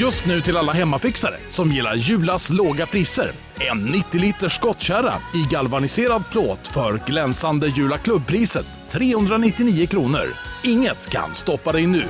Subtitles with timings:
[0.00, 3.32] Just nu till alla hemmafixare som gillar Julas låga priser.
[3.70, 10.34] En 90 liters skottkärra i galvaniserad plåt för glänsande Jula klubbpriset 399 kronor.
[10.64, 12.04] Inget kan stoppa dig nu.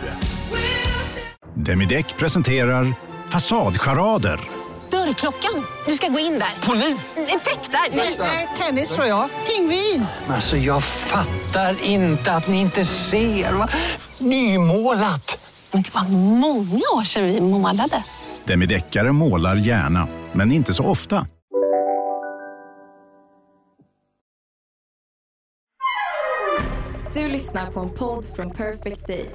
[1.54, 2.94] Demideck presenterar
[3.28, 4.40] Fasadcharader.
[4.90, 5.66] Dörrklockan.
[5.86, 6.66] Du ska gå in där.
[6.66, 7.16] Polis?
[7.16, 7.96] Effektar?
[8.18, 9.28] Nej, tennis tror jag.
[9.46, 10.06] Pingvin.
[10.28, 13.52] Alltså jag fattar inte att ni inte ser.
[13.52, 13.68] Va?
[14.18, 15.45] Nymålat!
[15.72, 16.08] Men det var
[16.40, 18.04] många år sedan vi målade.
[18.44, 21.26] Demideckare målar gärna, men inte så ofta.
[27.14, 29.30] Du lyssnar på en podd från Perfect Day.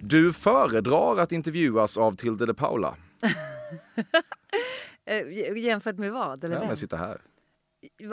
[0.00, 2.94] Du föredrar att intervjuas av Tilde de Paula.
[5.04, 6.44] Eh, jämfört med vad?
[6.44, 6.68] Eller Ja, vem?
[6.68, 7.20] men sitta här.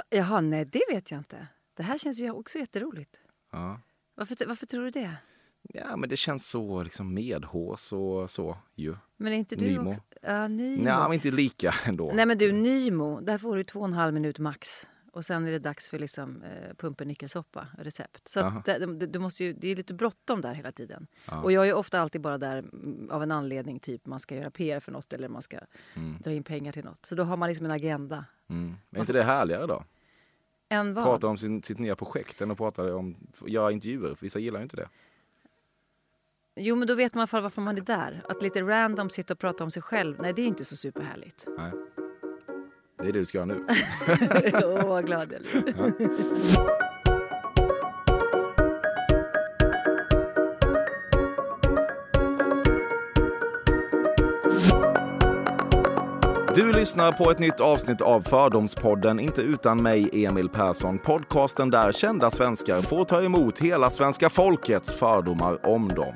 [0.10, 1.48] Jaha, nej det vet jag inte.
[1.78, 3.16] Det här känns ju också jätteroligt.
[3.52, 3.80] Ja.
[4.20, 5.16] Varför, varför tror du det?
[5.74, 8.96] ja, men det känns så liksom medhårs och så ju.
[9.18, 9.90] Men är inte du Nymo.
[9.90, 10.02] också...
[10.22, 10.84] Ja, Nymo.
[10.84, 12.12] Nej, men inte lika ändå.
[12.14, 14.88] Nej men du, Nymo, där får du två och en halv minut max.
[15.12, 18.28] Och sen är det dags för liksom, eh, pumpernickelsoppa, recept.
[18.28, 21.08] Så att det, du måste ju, det är lite bråttom där hela tiden.
[21.26, 21.42] Ja.
[21.42, 24.52] Och jag är ofta alltid bara där mm, av en anledning, typ man ska göra
[24.52, 25.60] PR för något eller man ska
[25.96, 26.18] Mm.
[26.24, 27.06] dra in pengar till något.
[27.06, 28.26] Så då har man liksom en agenda.
[28.48, 28.76] Mm.
[28.90, 29.84] Men är inte det härligare då?
[30.70, 31.04] En vad?
[31.04, 34.18] Prata om sin, sitt nya projekt än att prata om göra intervjuer.
[34.20, 34.90] Vissa gillar ju inte det.
[36.56, 38.22] Jo men då vet man i alla fall varför man är där.
[38.30, 41.48] Att lite random sitta och prata om sig själv, nej det är inte så superhärligt.
[41.58, 41.72] Nej.
[42.98, 43.66] Det är det du ska göra nu.
[44.64, 46.89] Åh vad glad jag blir.
[56.60, 61.00] Du lyssnar på ett nytt avsnitt av Fördomspodden, inte utan mig, Emil Persson.
[61.00, 66.14] Podcasten där kända svenskar får ta emot hela svenska folkets fördomar om dem.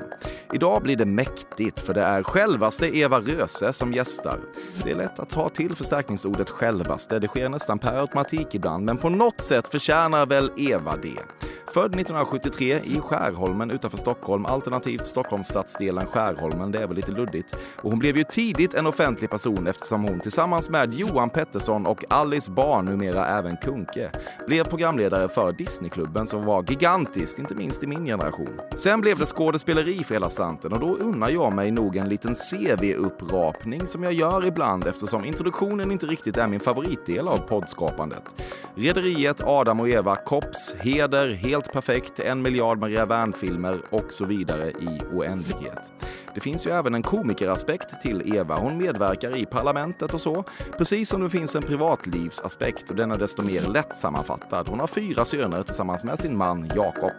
[0.53, 4.39] Idag blir det mäktigt, för det är självaste Eva Röse som gästar.
[4.83, 8.97] Det är lätt att ta till förstärkningsordet självaste, det sker nästan per automatik ibland, men
[8.97, 11.19] på något sätt förtjänar väl Eva det.
[11.67, 17.55] Född 1973 i Skärholmen utanför Stockholm, alternativt Stockholmsstadsdelen Skärholmen, det är väl lite luddigt.
[17.81, 22.03] Och hon blev ju tidigt en offentlig person eftersom hon tillsammans med Johan Pettersson och
[22.09, 24.11] Alice Barn, numera även Kunke,
[24.47, 28.59] blev programledare för Disneyklubben som var gigantiskt, inte minst i min generation.
[28.75, 32.33] Sen blev det skådespeleri för hela slanten och då unnar jag mig nog en liten
[32.35, 38.35] CV-upprapning som jag gör ibland eftersom introduktionen inte riktigt är min favoritdel av poddskapandet.
[38.75, 44.69] Rederiet, Adam och Eva, Kops, Heder, Helt perfekt, En miljard Maria Wern-filmer och så vidare
[44.69, 45.91] i oändlighet.
[46.33, 48.55] Det finns ju även en komikeraspekt till Eva.
[48.55, 50.43] Hon medverkar i Parlamentet och så.
[50.77, 54.69] Precis som det finns en privatlivsaspekt och den är desto mer lätt sammanfattad.
[54.69, 57.11] Hon har fyra söner tillsammans med sin man Jakob.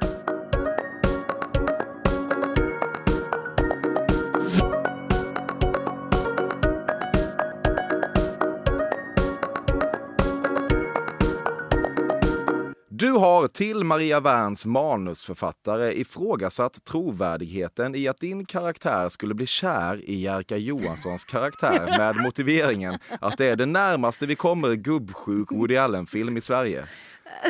[12.96, 20.10] Du har till Maria Werns manusförfattare ifrågasatt trovärdigheten i att din karaktär skulle bli kär
[20.10, 25.76] i Jerka Johanssons karaktär med motiveringen att det är det närmaste vi kommer gubbsjuk Woody
[25.76, 26.86] Allen-film i Sverige.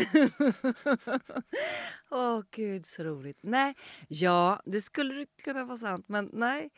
[2.10, 3.38] Åh gud så roligt.
[3.42, 3.74] Nej,
[4.08, 6.70] ja det skulle kunna vara sant men nej.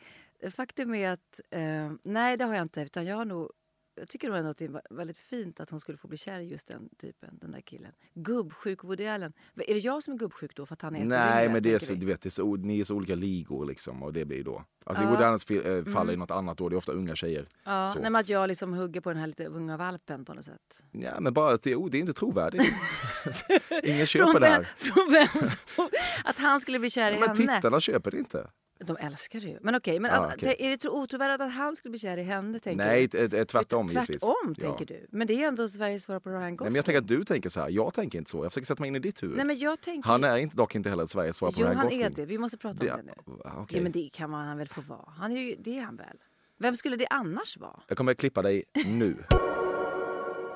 [0.55, 3.49] Faktum är att eh, nej det har jag inte utan jag har nog
[3.97, 6.47] jag tycker ändå att det är väldigt fint att hon skulle få bli kär i
[6.47, 7.91] just den typen, den där killen.
[8.13, 9.33] Gubbsjuk Woody Allen.
[9.67, 11.79] Är det jag som är gubbsjuk då för att han är Nej, men det är
[11.79, 11.99] så, vi?
[11.99, 14.63] du vet, det är så, ni är så olika ligor liksom och det blir då.
[14.85, 15.07] Alltså Ja.
[15.09, 16.07] i Woody Allens eh, fall är Mm.
[16.07, 17.47] det något annat då, det är ofta unga tjejer.
[17.65, 17.99] Ja, så.
[18.01, 20.83] nej, men att jag liksom hugger på den här lite unga valpen på något sätt.
[20.91, 22.63] Ja, men bara att det, oh, det är inte trovärdigt.
[23.83, 24.63] Ingen köper Från det vem, här.
[24.77, 25.43] från vem
[25.75, 25.89] som,
[26.23, 27.55] Att han skulle bli kär i Men henne.
[27.55, 28.49] tittarna köper det inte.
[28.79, 29.57] De älskar det ju.
[29.61, 30.55] Men okej, men Ja, att, okej.
[30.59, 32.59] är det tro- otrovärdigt att han skulle bli kär i henne?
[32.59, 33.07] Tänker Nej, du?
[33.07, 34.21] t- t- tvärtom givetvis.
[34.21, 34.67] Tvärtom, Ja.
[34.67, 35.07] tänker du.
[35.11, 36.67] Men det är ju ändå Sveriges svar på Ryan Nej, Gosling.
[36.71, 37.69] men jag tänker att du tänker så här.
[37.69, 38.37] Jag tänker inte så.
[38.45, 39.37] Jag försöker sätta mig in i ditt huvud.
[39.37, 40.09] Nej, men jag tänker...
[40.09, 42.01] Han är inte, dock inte heller Sveriges svar på Jo, Ryan han Gosling.
[42.05, 42.25] är det.
[42.25, 43.13] Vi måste prata om det nu.
[43.43, 43.77] okej.
[43.77, 45.09] Ja, men det kan man väl få vara.
[45.17, 46.17] Han är ju, det är han väl?
[46.59, 47.79] Vem skulle det annars vara?
[47.87, 49.15] Jag kommer att klippa dig nu.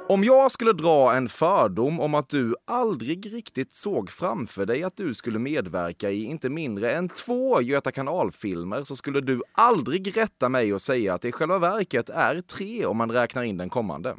[0.10, 4.96] Om jag skulle dra en fördom om att du aldrig riktigt såg framför dig att
[4.96, 10.50] du skulle medverka i inte mindre än två Göta kanalfilmer så skulle du aldrig rätta
[10.50, 13.70] mig och säga att det i själva verket är tre om man räknar in den
[13.70, 14.16] kommande.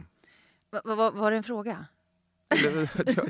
[0.73, 1.87] Va, va, va, var det en fråga?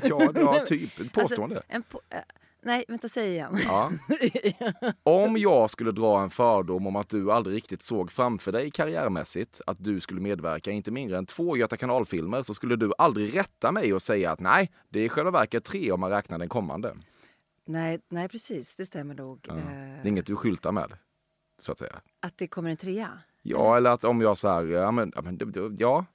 [0.03, 1.63] ja, ja, typ ett Alltså, påstående.
[1.67, 2.17] en på, eh,
[2.63, 3.57] nej, vänta, säg igen.
[3.67, 3.91] Ja.
[5.03, 9.61] Om jag skulle dra en fördom om att du aldrig riktigt såg framför dig karriärmässigt
[9.67, 13.71] att du skulle medverka inte mindre än två Göta kanalfilmer så skulle du aldrig rätta
[13.71, 16.49] mig och säga att nej, det är i själva verket tre om man räknar den
[16.49, 16.95] kommande.
[17.65, 18.75] Nej, nej, precis.
[18.75, 19.45] Det stämmer nog.
[19.47, 19.53] Ja.
[19.53, 20.93] Eh, Det är inget du skyltar med,
[21.59, 21.95] så att säga.
[22.19, 23.09] Att det kommer en trea.
[23.41, 25.11] Ja, eller att om jag så här, ja men,
[25.77, 26.05] ja.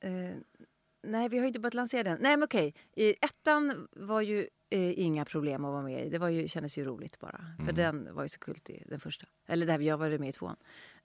[0.00, 0.10] Eh,
[1.02, 2.18] nej, vi har ju inte börjat lansera den.
[2.20, 2.74] Nej, men okej.
[2.96, 6.08] I ettan var ju eh, inga problem att vara med i.
[6.08, 7.44] Det var ju, kändes ju roligt bara.
[7.56, 7.74] För Mm.
[7.74, 9.26] den var ju så kultig, den första.
[9.46, 10.56] Eller där jag var med i tvåan.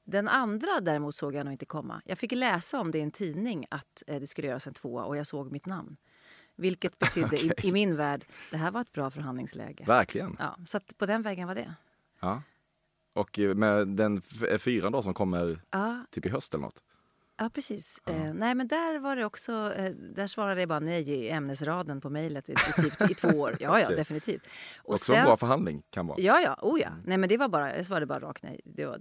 [0.03, 2.01] Den andra däremot såg jag nog inte komma.
[2.05, 5.03] Jag fick läsa om det i en tidning att eh, det skulle göras en tvåa
[5.03, 5.97] och jag såg mitt namn.
[6.55, 9.83] Vilket betydde i, i min värld, det här var ett bra förhandlingsläge.
[9.87, 10.35] Verkligen.
[10.39, 11.73] Ja, så på den vägen var det.
[12.19, 12.41] Ja.
[13.13, 16.83] Och eh, med den eh, fyran då som kommer Ja, typ i höst eller något.
[17.41, 17.99] Ja, precis.
[18.05, 19.73] Eh, nej, men där var det också...
[19.73, 22.55] Eh, där svarade jag bara nej i ämnesraden på mejlet i, i,
[22.89, 23.57] typ, i två år.
[23.59, 23.95] Ja, ja, Okej.
[23.95, 24.47] definitivt.
[24.77, 26.19] Och Också en bra förhandling kan vara.
[26.21, 26.57] Ja, ja.
[26.61, 26.89] Oh, ja.
[27.05, 28.61] Nej, men det var bara, jag svarade bara rakt nej.
[28.65, 28.99] Det var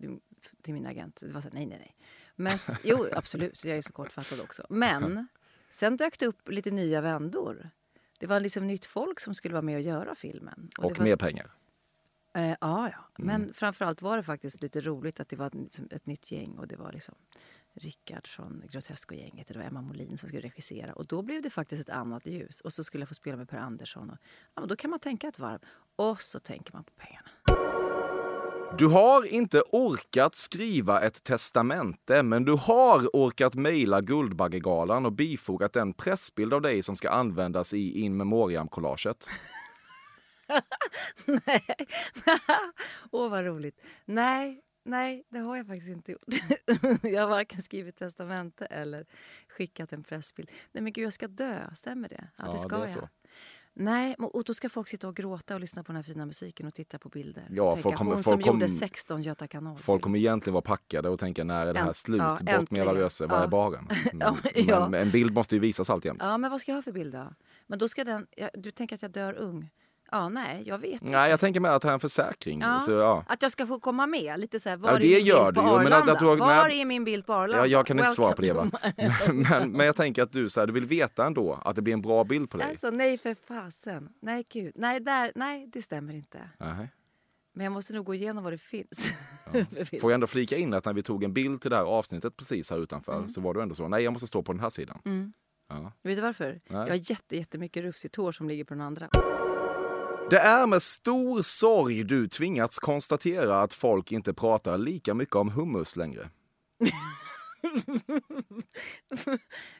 [0.62, 1.20] till min agent.
[1.20, 1.96] Det var så nej, nej, nej.
[2.36, 3.64] Men, jo, absolut.
[3.64, 4.66] Jag är så kortfattad också.
[4.68, 5.28] Men
[5.70, 7.70] sen dök det upp lite nya vändor.
[8.18, 10.70] Det var liksom nytt folk som skulle vara med och göra filmen.
[10.78, 11.50] Och det var, mer pengar.
[12.34, 13.04] Eh, ja, ja.
[13.16, 13.54] Men Mm.
[13.54, 16.58] framförallt var det faktiskt lite roligt att det var ett, ett nytt gäng.
[16.58, 17.14] Och det var liksom
[17.80, 20.92] Rickard från Grotesco-gänget det var Emma Molin som skulle regissera.
[20.92, 22.60] Och då blev det faktiskt ett annat ljus.
[22.60, 24.10] Och så skulle jag få spela med Per Andersson.
[24.10, 24.16] Och,
[24.54, 25.58] ja, men då kan man tänka ett varv.
[25.96, 27.30] Och så tänker man på pengarna.
[28.78, 35.76] Du har inte orkat skriva ett testamente, men du har orkat mejla Guldbaggegalan och bifogat
[35.76, 39.28] en pressbild av dig som ska användas i in memoriam-collaget.
[41.46, 41.76] Nej.
[43.10, 43.80] Åh, vad roligt.
[44.04, 46.24] Nej, nej, det har jag faktiskt inte gjort.
[47.02, 49.06] jag har varken skrivit testamente eller
[49.48, 50.50] skickat en pressbild.
[50.72, 51.58] Nej, men gud, jag ska dö.
[51.74, 52.28] Stämmer det?
[52.36, 52.90] Ja, Ja, det ska det jag.
[52.90, 53.08] så.
[53.74, 56.66] Nej, och då ska folk sitta och gråta och lyssna på den här fina musiken
[56.66, 57.46] och titta på bilder.
[57.50, 59.78] Ja, tänka, folk kommer- hon folk som gjorde kommer- 16 Göta kanal.
[59.78, 62.20] Folk kommer egentligen vara packade och tänka när är det här Änt- slut?
[62.22, 62.86] ja, Bort med äntligen.
[62.86, 63.88] jävla röse, vad är baren?
[64.12, 66.18] Men, Ja, men en bild måste ju visas alltjämt.
[66.22, 67.34] Ja, men vad ska jag ha för bild då?
[67.66, 68.26] Men då ska den...
[68.36, 69.70] Ja, du tänker att jag dör ung?
[70.12, 71.04] Ja, nej, jag vet inte.
[71.04, 72.60] Nej, jag tänker med att här är en försäkring.
[72.60, 73.24] Ja, Så, ja.
[73.28, 74.40] Att jag ska få komma med?
[74.40, 75.92] Lite så här, var Ja, är det min gör bild du på ju, men att-
[75.92, 76.12] Arlanda?
[76.12, 76.80] att du har- Var nej.
[76.80, 77.58] är min bild på Arlanda?
[77.58, 78.64] Ja, jag kan inte svara på det va?
[78.96, 81.82] My- Men, men jag tänker att du, så här, du vill veta ändå att det
[81.82, 82.66] blir en bra bild på dig.
[82.68, 84.08] Alltså, nej för fasen.
[84.22, 84.72] Nej, gud.
[84.74, 86.38] Nej, där, nej, det stämmer inte.
[86.58, 86.88] Nej.
[87.54, 89.12] Men jag måste nog gå igenom vad det finns.
[90.00, 92.36] Får jag ändå flika in att när vi tog en bild till det här avsnittet
[92.36, 93.28] precis här utanför Mm.
[93.28, 94.98] så var du ändå så, nej jag måste stå på den här sidan.
[95.04, 95.32] Mm.
[95.68, 95.92] Ja.
[96.02, 96.46] Vet du varför?
[96.52, 96.60] Nej.
[96.80, 99.08] Jag har jätte, jättemycket rufsigt hår som ligger på den andra.
[100.30, 105.48] Det är med stor sorg du tvingats konstatera att folk inte pratar lika mycket om
[105.50, 106.30] hummus längre.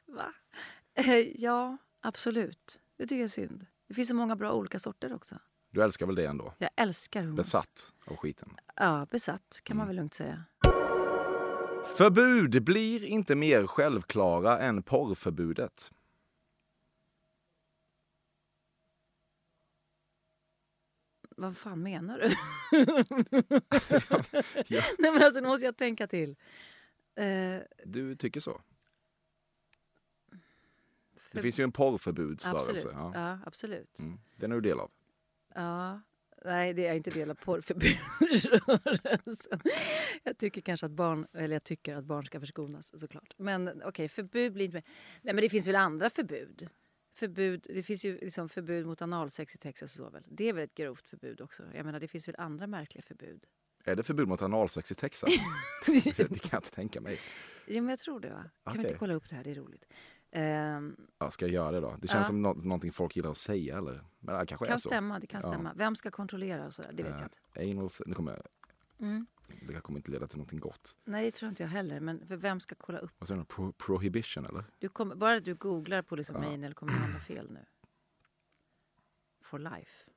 [0.06, 0.32] Va?
[0.94, 2.81] Eh, ja, absolut.
[2.97, 3.67] Det tycker jag är synd.
[3.88, 5.38] Det finns så många bra olika sorter också.
[5.73, 6.55] Du älskar väl det ändå?
[6.58, 7.37] Jag älskar hummus.
[7.37, 8.49] Besatt av skiten.
[8.76, 9.88] Ja, besatt kan man Mm.
[9.88, 10.44] väl lugnt säga.
[11.97, 15.91] Förbud blir inte mer självklara än porrförbudet.
[21.40, 22.28] Vad fan menar du?
[24.66, 24.82] Ja.
[24.98, 26.37] Nej, men alltså, nu måste jag tänka till.
[27.14, 28.60] Eh, Du tycker så?
[31.16, 32.70] för- Det finns ju en porrförbudsrörelse.
[32.70, 32.92] Absolut.
[32.92, 33.12] Ja.
[33.14, 33.98] Ja, absolut.
[33.98, 34.20] Mm.
[34.37, 34.90] Den är du del av.
[35.54, 36.00] Ja.
[36.44, 39.60] Nej, det är inte del av porrförbudsrörelsen.
[40.22, 43.34] Jag tycker kanske att barn, eller jag tycker att barn ska förskonas såklart.
[43.38, 44.84] Men okej, förbud blir inte med.
[45.22, 46.69] Nej, men det finns väl andra förbud?
[47.12, 50.22] Förbud, det finns ju liksom förbud mot analsex i Texas och så väl.
[50.28, 51.62] Det är väl ett grovt förbud också?
[51.74, 53.46] Jag menar, det finns väl andra märkliga förbud?
[53.84, 55.30] Är det förbud mot analsex i Texas?
[55.87, 57.18] det kan jag inte tänka mig.
[57.66, 58.35] Ja, men jag tror det va?
[58.42, 58.82] Kan vi Okej.
[58.82, 59.44] inte kolla upp det här?
[59.44, 59.85] Det är roligt.
[60.32, 61.96] Ehm, Ja, ska jag göra det då?
[62.00, 62.25] Det känns Ja.
[62.25, 63.78] som nå- någonting folk gillar att säga.
[63.78, 64.04] Eller?
[64.18, 64.88] Men det kanske är kan så.
[64.88, 65.52] stämma, det kan Ja.
[65.52, 65.73] stämma.
[65.76, 66.90] Vem ska kontrollera och sådär?
[66.94, 67.26] Det vet Eh, jag
[67.66, 67.78] inte.
[67.80, 68.42] Anal, nu kommer jag,
[69.08, 69.26] Mm.
[69.69, 70.97] Det här kommer inte leda till någonting gott.
[71.04, 72.00] Nej, det tror inte jag heller.
[72.00, 73.11] Men för vem ska kolla upp?
[73.19, 73.45] Vad säger du?
[73.45, 74.64] Pro, prohibition eller?
[74.78, 76.54] Du kommer, bara att du googlar på liksom Ja.
[76.54, 77.64] anal kommer du hamna fel nu.
[79.42, 80.11] For life.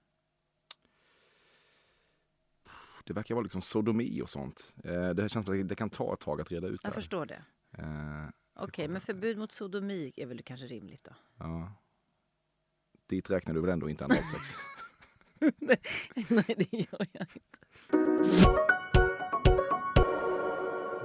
[3.06, 4.75] Det verkar vara liksom sodomi och sånt.
[4.84, 6.96] Eh, det känns som att det kan ta ett tag att reda ut Jag här.
[6.96, 7.44] förstår det.
[7.78, 11.12] Eh, Okej, men förbud mot sodomi är väl kanske rimligt då?
[11.40, 11.74] ja.
[13.06, 14.56] Dit räknar du väl ändå inte analsex?
[16.30, 18.73] Nej, det gör jag inte.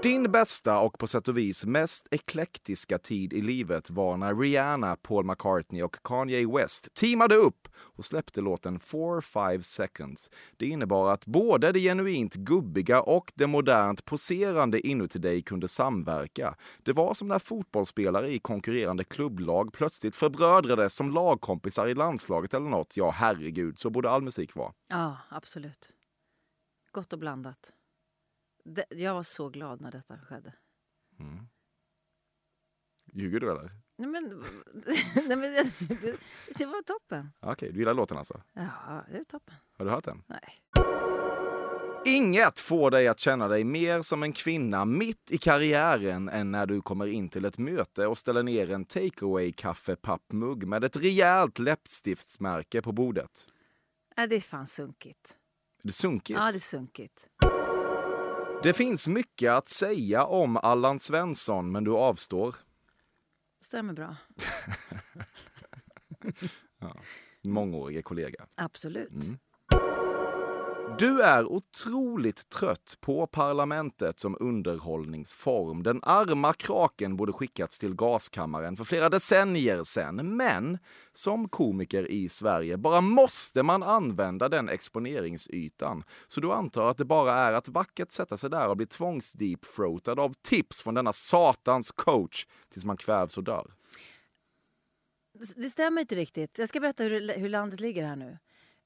[0.03, 4.97] Din bästa och på sätt och vis mest eklektiska tid i livet var när Rihanna,
[4.97, 10.31] Paul McCartney och Kanye West teamade upp och släppte låten 4-5 seconds.
[10.57, 16.55] Det innebar att både det genuint gubbiga och det modernt poserande inuti dig kunde samverka.
[16.83, 22.69] Det var som när fotbollsspelare i konkurrerande klubblag plötsligt förbrödrades som lagkompisar i landslaget eller
[22.69, 22.97] något.
[22.97, 24.73] Ja, herregud, så borde all musik vara.
[24.89, 25.91] Ja, absolut.
[26.93, 27.73] Gott och blandat.
[28.75, 30.53] Det, jag var så glad när detta skedde.
[33.13, 33.71] Ljuger du eller?
[33.97, 34.25] Nej, men,
[35.15, 35.73] nej, men det,
[36.59, 37.33] det var toppen.
[37.41, 38.43] Okej, du gillar låten alltså?
[38.53, 39.55] Ja, det är toppen.
[39.79, 40.23] Har du hört den?
[40.27, 40.63] Nej.
[42.07, 46.67] Inget får dig att känna dig mer som en kvinna mitt i karriären än när
[46.67, 51.59] du kommer in till ett möte och ställer ner en takeaway kaffepappmugg med ett rejält
[51.59, 53.47] läppstiftsmärke på bordet.
[54.17, 55.39] Nej, det är fan sunkigt.
[55.83, 56.39] Det är sunkigt.
[56.39, 57.29] Ja, det är sunkigt.
[58.63, 62.57] Det finns mycket att säga om Allan Svensson, men du avstår.
[63.61, 64.17] Stämmer bra.
[67.45, 68.47] Mångårige kollega.
[68.57, 69.11] Absolut.
[69.11, 69.39] Mm.
[70.97, 75.83] Du är otroligt trött på parlamentet som underhållningsform.
[75.83, 80.37] Den arma kraken borde skickats till gaskammaren för flera decennier sedan.
[80.37, 80.79] Men
[81.13, 86.05] som komiker i Sverige bara måste man använda den exponeringsytan.
[86.29, 90.21] Så du antar att det bara är att vackert sätta sig där och bli tvångsdeepfroatad
[90.21, 93.73] av tips från denna satans coach tills man kvävs och dör.
[95.57, 96.59] Det stämmer inte riktigt.
[96.59, 98.39] Jag ska berätta hur, hur landet ligger här nu.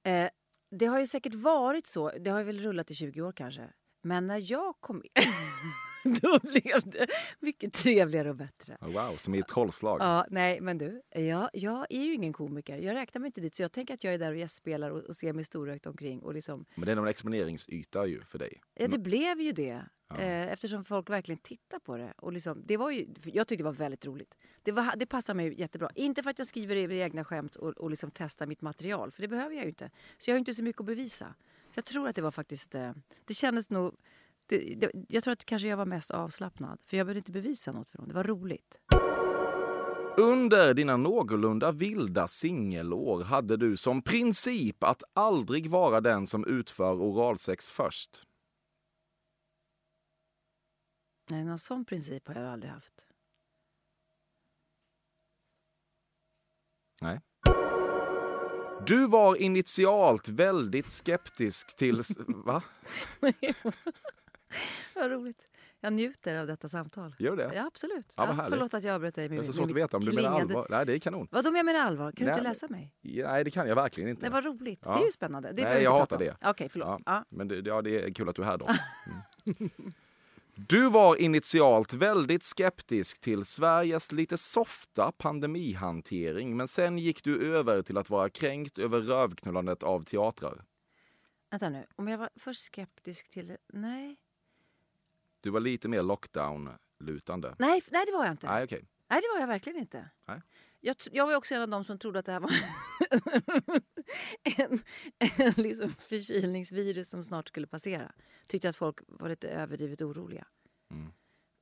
[0.05, 0.29] Eh,
[0.73, 2.11] det har ju säkert varit så.
[2.21, 3.69] Det har ju väl rullat i 20 år kanske.
[4.03, 5.11] Men när jag kom in,
[6.23, 7.07] då blev det
[7.41, 8.77] mycket trevligare och bättre.
[8.81, 10.01] Wow, som i ett trollslag.
[10.01, 12.79] Ja, nej, men du, jag, jag är ju ingen komiker.
[12.79, 13.55] Jag räknar mig inte dit.
[13.55, 16.23] Så jag tänker att jag är där och gästspelar och, och ser mig storögt omkring.
[16.23, 18.61] Och liksom, Men det är någon exponeringsyta ju för dig.
[18.75, 19.83] ja, det blev ju det.
[20.19, 22.13] Eh, eftersom folk verkligen tittar på det.
[22.17, 24.39] Och liksom, det var ju, jag tyckte det var väldigt roligt.
[24.63, 25.91] Det, var, det passar mig jättebra.
[25.95, 29.11] Inte för att jag skriver egna skämt och, och liksom testar mitt material.
[29.11, 29.91] För det behöver jag ju inte.
[30.19, 31.35] Så jag har inte så mycket att bevisa.
[31.71, 32.75] Så jag tror att det var faktiskt...
[32.75, 32.93] Eh,
[33.25, 33.95] det kändes nog...
[34.47, 36.79] Det, det, jag tror att kanske jag var mest avslappnad.
[36.87, 38.09] För jag behövde inte bevisa något för dem.
[38.09, 38.79] Det var roligt.
[40.17, 46.95] Under dina någorlunda vilda singelår hade du som princip att aldrig vara den som utför
[46.95, 48.23] oralsex först.
[51.31, 53.05] Nej, någon sån princip har jag aldrig haft.
[57.01, 57.21] Nej.
[58.87, 62.03] Du var initialt väldigt skeptisk till...
[62.27, 62.63] Va?
[64.95, 65.49] Vad roligt.
[65.81, 67.15] Jag njuter av detta samtal.
[67.19, 67.51] Gör det?
[67.55, 68.15] Ja, absolut.
[68.17, 70.05] Ja, Ja, förlåt att jag avbröt dig med Det är så svårt att veta om
[70.05, 70.67] du menar klingande- allvar.
[70.71, 71.29] Nej, det är kanon.
[71.31, 72.13] Vad om jag menar allvar?
[72.13, 72.95] Kan du Nej, inte men- läsa mig?
[73.03, 74.23] Nej, det kan jag verkligen inte.
[74.23, 74.81] Nej, vad roligt.
[74.85, 74.95] Ja.
[74.95, 75.53] Det är ju spännande.
[75.53, 76.47] Det Nej, jag inte hatar prata det.
[76.47, 76.51] om.
[76.51, 76.89] Okej, förlåt.
[76.89, 77.25] Ja, Ja.
[77.29, 78.69] Men det, ja, det är kul att du är här då.
[79.47, 79.71] Mm.
[80.55, 87.83] Du var initialt väldigt skeptisk till Sveriges lite softa pandemihantering men sen gick du över
[87.83, 90.65] till att vara kränkt över rövknullandet av teatrar.
[91.51, 91.87] Vänta nu.
[91.97, 93.57] Om jag var först skeptisk till...
[93.73, 94.17] Nej.
[95.43, 97.57] Du var lite mer lockdown-lutande.
[97.59, 98.47] Nej, nej, det var jag inte.
[98.47, 98.85] Nej, okej.
[99.11, 100.11] Nej, det var jag verkligen inte.
[100.29, 100.43] Nej.
[100.81, 102.51] Jag, jag var också en av dem som trodde att det här var
[104.69, 104.79] en,
[105.19, 108.13] en liksom förkylningsvirus som snart skulle passera.
[108.49, 110.47] Tyckte att folk var lite överdrivet oroliga.
[110.91, 111.13] Mm.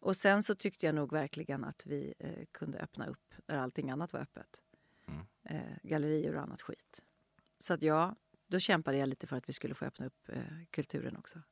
[0.01, 3.91] Och sen så tyckte jag nog verkligen att vi eh, kunde öppna upp när allting
[3.91, 4.63] annat var öppet.
[5.09, 5.27] Mm.
[5.45, 7.03] Eh, gallerier och annat skit.
[7.59, 10.43] Så att ja, då kämpade jag lite för att vi skulle få öppna upp eh,
[10.71, 11.43] kulturen också.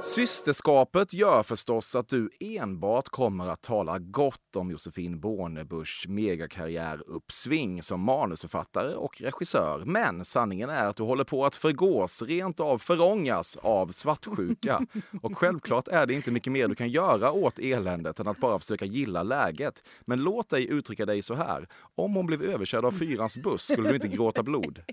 [0.00, 8.00] Systerskapet gör förstås att du enbart kommer att tala gott om Josefin Bornebuschs megakarriäruppsving som
[8.00, 9.82] manusförfattare och regissör.
[9.86, 14.86] Men sanningen är att du håller på att förgås, rent av förångas av svartsjuka.
[15.22, 18.58] Och självklart är det inte mycket mer du kan göra åt eländet än att bara
[18.58, 19.84] försöka gilla läget.
[20.00, 21.68] Men låt dig uttrycka dig så här.
[21.94, 24.82] Om hon blev överkörd av fyrans buss skulle du inte gråta blod.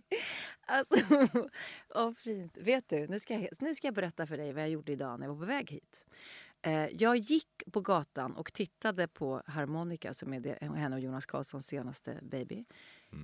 [0.71, 0.95] Alltså,
[1.95, 2.57] åh, fint.
[2.61, 5.19] Vet du, nu ska, jag, nu ska jag berätta för dig vad jag gjorde idag
[5.19, 6.05] när jag var på väg hit.
[6.61, 11.67] Eh, jag gick på gatan och tittade på Harmonica som är henne och Jonas Karlssons
[11.67, 12.65] senaste baby.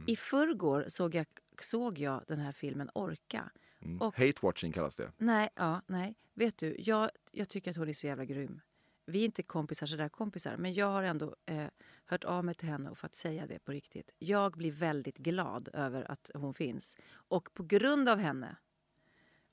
[0.07, 1.25] I förrgår såg jag,
[1.61, 3.51] såg jag den här filmen Orka.
[3.99, 5.11] Och Hate-watching kallas det.
[5.17, 6.15] Nej, ja, nej.
[6.33, 8.61] Vet du, jag, jag tycker att hon är så jävla grym.
[9.05, 11.67] Vi är inte kompisar sådär kompisar, men jag har ändå eh,
[12.05, 14.11] hört av mig till henne och fått säga det på riktigt.
[14.17, 16.97] Jag blir väldigt glad över att hon finns.
[17.11, 18.55] Och på grund av henne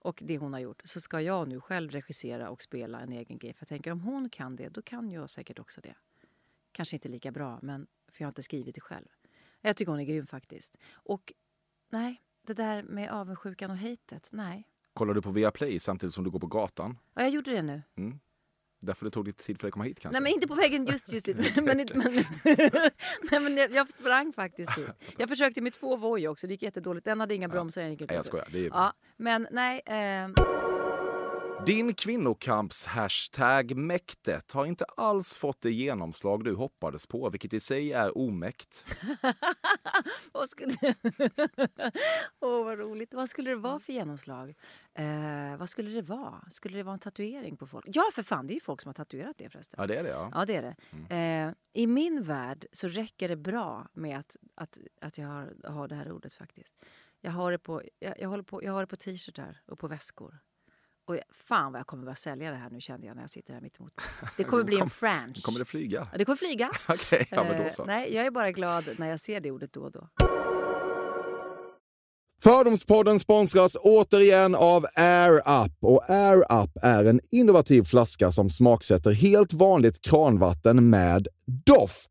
[0.03, 3.39] och det hon har gjort så ska jag nu själv regissera och spela en egen
[3.39, 3.53] grej.
[3.53, 5.95] För jag tänker om hon kan det, då kan jag säkert också det.
[6.73, 9.07] Kanske inte lika bra, men för jag har inte skrivit det själv.
[9.61, 10.77] Jag tycker hon är grym faktiskt.
[10.93, 11.33] Och
[11.91, 14.69] nej, det där med avundsjukan och hatet, nej.
[14.93, 16.99] Kollar du på Viaplay samtidigt som du går på gatan?
[17.15, 17.83] Ja, jag gjorde det nu.
[18.83, 20.21] Därför det tog lite tid för dig att komma hit kanske?
[20.21, 21.63] Nej, men inte på vägen just just nu.
[21.63, 21.87] Men, men,
[23.31, 24.89] men, men jag, sprang faktiskt hit.
[25.19, 27.05] Jag försökte med två Voi också, det gick jättedåligt.
[27.05, 27.83] Den hade inga bromsar.
[27.83, 28.57] Jag gick ut Nej, jag skojar.
[28.57, 28.65] Är...
[28.65, 29.83] Ja, men nej.
[29.87, 30.62] Eh,
[31.67, 37.93] Din kvinnokamps-hashtag mäktet har inte alls fått det genomslag du hoppades på, vilket i sig
[37.93, 38.85] är omäkt.
[40.33, 40.75] vad skulle...
[42.41, 43.15] Åh, vad roligt.
[43.15, 44.55] Vad skulle det vara för genomslag?
[44.95, 46.45] Eh, vad skulle det vara?
[46.51, 47.87] Skulle det vara en tatuering på folk?
[47.89, 49.81] Ja, för fan, det är ju folk som har tatuerat det förresten.
[49.81, 50.11] Ja, det är det.
[50.11, 50.31] Ja.
[50.35, 50.63] Ja, det är
[51.09, 51.17] det.
[51.17, 55.89] Eh, I min värld så räcker det bra med att, att, att jag har, har
[55.89, 56.85] det här ordet faktiskt.
[57.21, 59.89] Jag har det på, jag, jag håller på, jag har det på t-shirtar och på
[59.89, 60.39] väskor.
[61.13, 63.31] Och jag, fan vad jag kommer börja sälja det här nu kände jag när jag
[63.31, 63.93] sitter här mitt emot.
[64.37, 65.45] Det kommer bli en franchise.
[65.47, 66.09] Kommer det flyga?
[66.13, 66.71] Ja, det kommer flyga.
[66.89, 67.83] Okej, ja, men då så.
[67.83, 70.09] Eh, nej, jag är bara glad när jag ser det ordet då och då.
[72.43, 75.73] Fördomspodden sponsras återigen av Air Up.
[75.81, 81.29] Och Air Up är en innovativ flaska som smaksätter helt vanligt kranvatten med
[81.67, 82.11] doft.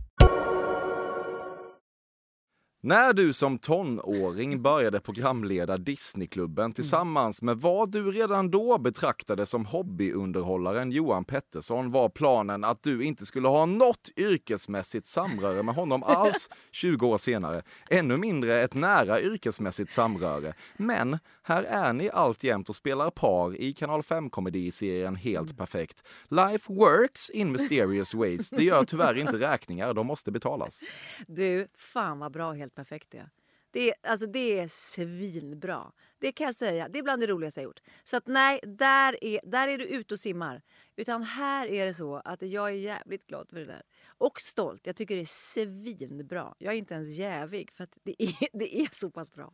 [2.83, 9.65] När du som tonåring började programleda Disneyklubben tillsammans med vad du redan då betraktade som
[9.65, 16.03] hobbyunderhållaren Johan Pettersson var planen att du inte skulle ha något yrkesmässigt samröre med honom
[16.03, 17.63] alls 20 år senare.
[17.89, 20.53] Ännu mindre ett nära yrkesmässigt samröre.
[20.77, 26.07] Men här är ni alltjämt och spelar par i Kanal 5-komediserien Helt perfekt.
[26.29, 28.49] Life works in mysterious ways.
[28.49, 30.81] Det gör tyvärr inte räkningar, de måste betalas.
[31.27, 33.29] Du, fan vad bra Helt perfekt det.
[33.73, 35.91] Det är, alltså det är svinbra.
[36.19, 36.89] Det kan jag säga.
[36.89, 37.79] Det är bland det roligaste jag gjort.
[38.03, 40.61] Så att nej, där är, där är du ute och simmar.
[40.95, 43.81] Utan här är det så att jag är jävligt glad för det där.
[44.17, 44.87] Och stolt.
[44.87, 46.55] Jag tycker det är svinbra.
[46.57, 49.53] Jag är inte ens jävig för att det är, det är så pass bra.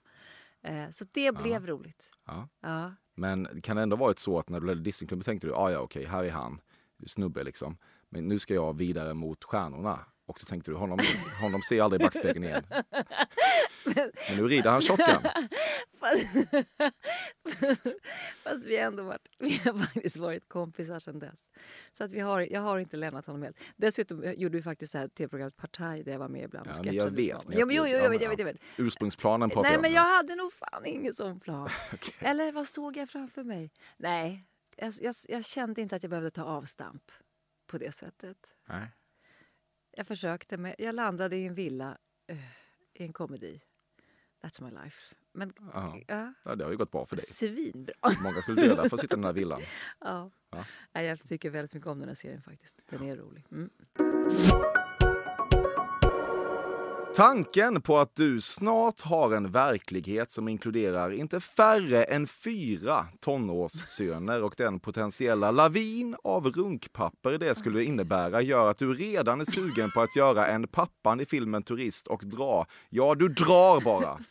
[0.61, 2.11] Eh, Så det blev roligt.
[2.25, 2.49] Ja.
[2.61, 2.93] Ja.
[3.15, 5.79] Men kan det ändå varit så att när du ledde Disneyklubben tänkte du, ah, ja
[5.79, 6.61] okej, här är han,
[7.07, 7.77] snubbe liksom.
[8.09, 10.05] Men nu ska jag vidare mot stjärnorna.
[10.27, 10.99] Och så tänkte du, honom,
[11.41, 12.63] honom ser jag aldrig i backspegeln igen.
[13.85, 15.21] Men nu rider han shotgun.
[15.99, 16.27] Fast,
[18.43, 21.49] fast vi ändå varit, vi har faktiskt varit kompisar sedan dess.
[21.93, 23.59] Så att vi har, jag har inte lämnat honom helt.
[23.75, 26.67] Dessutom gjorde vi faktiskt det här tv-programmet Partaj där jag var med ibland.
[26.73, 27.35] Ja, men jag vet.
[27.37, 28.45] om- men Jo, men jo, jo, ja, jag men vet, jag vet, ja.
[28.45, 28.61] jag vet.
[28.77, 31.69] Ursprungsplanen pratar Nej, men jag hade nog fan ingen sån plan.
[32.19, 33.71] Eller vad såg jag framför mig?
[33.97, 34.43] Nej,
[34.75, 37.11] jag, jag, jag kände inte att jag behövde ta avstamp
[37.67, 38.37] på det sättet.
[38.69, 38.87] Nej.
[39.99, 42.37] Jag försökte, men jag landade i en villa eh,
[42.93, 43.61] i en komedi.
[44.43, 45.15] That's my life.
[45.33, 45.99] Men Ja.
[46.07, 47.25] ja, Ja, det har ju gått bra för dig.
[47.25, 47.93] svinbra.
[48.23, 49.61] Många skulle döda för att sitta i den här villan.
[49.99, 50.31] Ja.
[50.93, 51.01] Ja.
[51.01, 52.79] Jag tycker väldigt mycket om den här serien faktiskt.
[52.89, 53.45] Den är rolig.
[53.51, 53.69] Mm.
[57.17, 64.43] Tanken på att du snart har en verklighet som inkluderar inte färre än fyra tonårssöner
[64.43, 69.91] och den potentiella lavin av runkpapper det skulle innebära gör att du redan är sugen
[69.91, 72.65] på att göra en pappan i filmen Turist och dra.
[72.89, 74.19] Ja, du drar bara.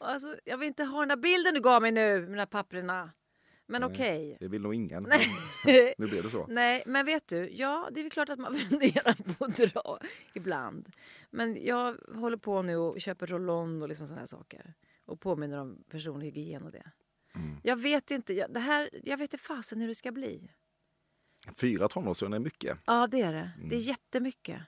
[0.00, 2.46] Alltså, jag vill inte ha den där bilden du gav mig nu, med de där
[2.46, 3.10] papperna.
[3.68, 4.36] Men okej.
[4.40, 5.02] Det vill nog ingen.
[5.02, 5.26] Nej.
[5.98, 6.46] Nu blev det så.
[6.46, 9.98] Nej, men vet du, ja, det är väl klart att man funderar på att dra
[10.34, 10.88] ibland.
[11.30, 14.74] Men jag håller på nu och köper roll-on och liksom såna här saker.
[15.04, 16.90] Och påminner om personlig hygien och det.
[17.34, 17.56] Mm.
[17.62, 20.50] Jag vet inte, jag, det här, jag vet inte fasen hur det ska bli.
[21.56, 22.78] Fyra tonårssöner är mycket.
[22.86, 23.50] Ja, det är det.
[23.56, 23.68] Mm.
[23.68, 24.62] Det är jättemycket.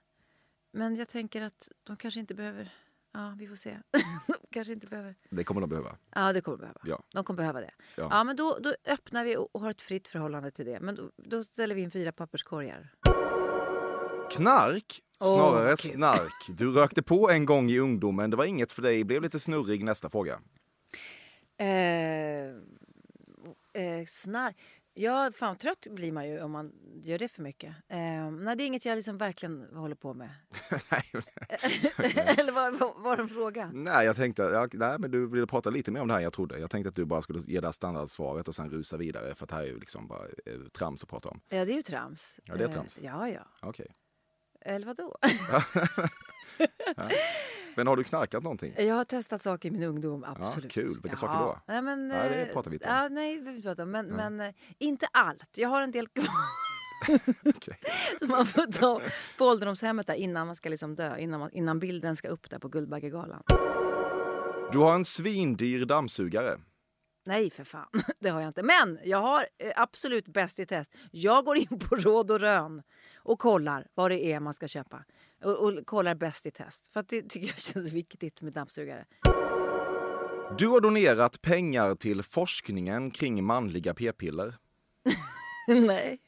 [0.73, 2.75] Men jag tänker att de kanske inte behöver...
[3.13, 3.79] Ja, vi får se.
[4.51, 5.15] kanske inte behöver...
[5.31, 5.97] Det kommer de behöva.
[6.15, 6.81] Ja, det kommer de behöva.
[6.85, 7.03] Ja.
[7.13, 7.71] De kommer behöva det.
[7.97, 8.09] Ja.
[8.11, 10.81] Ja, men då, då öppnar vi och har ett fritt förhållande till det.
[10.81, 12.93] Men då, då ställer vi in fyra papperskorgar.
[14.31, 15.77] Knark, snarare kul.
[15.77, 16.47] snark.
[16.49, 18.31] Du rökte på en gång i ungdomen.
[18.31, 19.05] Det var inget för dig.
[19.05, 19.85] Blev lite snurrig.
[19.85, 20.41] Nästa fråga.
[21.59, 21.67] Eh,
[23.73, 24.57] eh, snark.
[24.95, 26.73] Ja, fan trött blir man ju om man
[27.03, 27.75] gör det för mycket.
[27.89, 30.29] Eh, nej, det är inget jag liksom verkligen håller på med.
[30.91, 31.05] Nej,
[32.39, 33.71] Eller vad var det en fråga?
[33.75, 36.33] Nej, jag tänkte, nej, men du ville prata lite mer om det här än jag
[36.33, 36.59] trodde.
[36.59, 39.45] Jag tänkte att du bara skulle ge det här standardsvaret och sen rusa vidare för
[39.45, 41.41] att det här är ju liksom bara eh, trams att prata om.
[41.49, 42.41] Ja, det är ju trams.
[42.45, 43.01] Ja, det är Eh, trams.
[43.03, 43.43] ja, ja.
[43.63, 43.95] Okej.
[44.61, 44.97] Eller vad
[47.75, 48.75] Men har du knarkat någonting?
[48.79, 50.73] Jag har testat saker i min ungdom, absolut.
[50.73, 50.89] kul.
[51.03, 51.61] Vilka saker då?
[51.67, 52.95] Nej, men, Nej, det pratar vi inte om.
[52.95, 53.91] Ja, nej, vi inte prata om.
[53.91, 55.59] Men, men eh, inte allt.
[55.59, 56.27] Jag har en del kvar.
[57.45, 57.79] Okej.
[58.19, 59.01] Som man får ta
[59.39, 61.19] på ålderdomshemmet där innan man ska liksom dö.
[61.19, 63.43] Innan, man, innan bilden ska upp där på Guldbaggegalan.
[64.73, 66.59] Du har en svindyr dammsugare.
[67.27, 67.89] Nej, för fan.
[68.21, 68.63] Det har jag inte.
[68.63, 70.95] Men jag har eh, absolut bäst i test.
[71.11, 72.83] Jag går in på råd och rön
[73.17, 75.05] och kollar vad det är man ska köpa.
[75.45, 76.93] Och, och kollar Bäst i test.
[76.93, 79.05] För det tycker jag känns viktigt med dammsugare.
[80.59, 84.59] Du har donerat pengar till forskningen kring manliga p-piller.
[85.69, 86.19] Nej.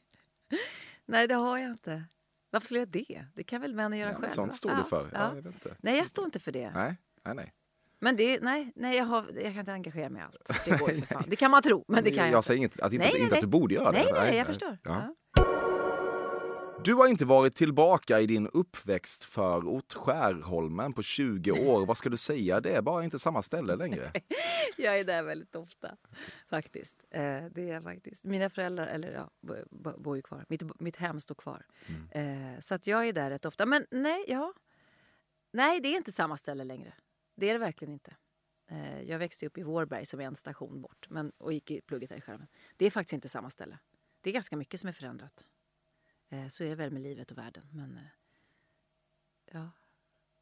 [1.05, 2.03] Nej, det har jag inte.
[2.49, 3.25] Varför skulle jag det?
[3.35, 4.29] Det kan väl männen göra Ja, själva?
[4.33, 5.09] sånt står du för.
[5.13, 5.75] Ja, jag vet inte.
[5.79, 6.71] Nej, jag står inte för det.
[6.75, 6.95] Nej,
[7.25, 7.53] nej, nej.
[7.99, 10.65] Men det, nej, nej jag, har, jag kan inte engagera mig i allt.
[10.65, 11.23] Det går för fan.
[11.27, 12.47] Det kan man tro, men det kan jag, jag inte.
[12.47, 14.19] säger inte att, inte, Nej, nej, inte att du borde göra Nej, det.
[14.21, 14.77] nej, jag förstår.
[14.83, 15.15] Ja.
[16.85, 21.85] Du har inte varit tillbaka i din uppväxtförort Skärholmen på 20 år.
[21.85, 22.61] Vad ska du säga?
[22.61, 24.11] Det är bara inte samma ställe längre.
[24.77, 25.97] Jag är där väldigt ofta,
[26.49, 27.03] faktiskt.
[27.09, 28.25] Eh, det är faktiskt.
[28.25, 30.45] Mina föräldrar eller, ja, bo- bo- bor ju kvar.
[30.49, 31.65] Mitt, mitt hem står kvar.
[32.11, 33.65] Eh, så att jag är där rätt ofta.
[33.65, 34.53] Men nej, ja.
[35.53, 36.93] nej, det är inte samma ställe längre.
[37.35, 38.15] Det är det verkligen inte.
[38.71, 41.81] Eh, jag växte upp i Vårberg som är en station bort men, och gick i
[41.81, 42.47] plugget här i Skärmen.
[42.77, 43.77] Det är faktiskt inte samma ställe.
[44.21, 45.43] Det är ganska mycket som är förändrat.
[46.33, 47.63] Eh, så är det väl med livet och världen.
[47.71, 48.03] Men, eh,
[49.51, 49.69] ja.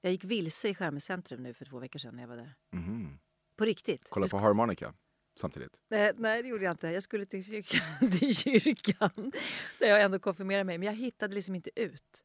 [0.02, 2.54] Jag gick vilse i Skärme centrum nu för två veckor sedan när jag var där.
[2.72, 3.20] Mhm.
[3.56, 4.08] På riktigt.
[4.10, 4.94] Kolla på harmonika
[5.36, 5.82] samtidigt.
[5.88, 6.88] Nej, nej, det gjorde jag inte.
[6.88, 9.32] Jag skulle till kyrkan, till kyrkan
[9.80, 10.78] där jag ändå konfirmerade mig.
[10.78, 12.24] Men jag hittade liksom inte ut.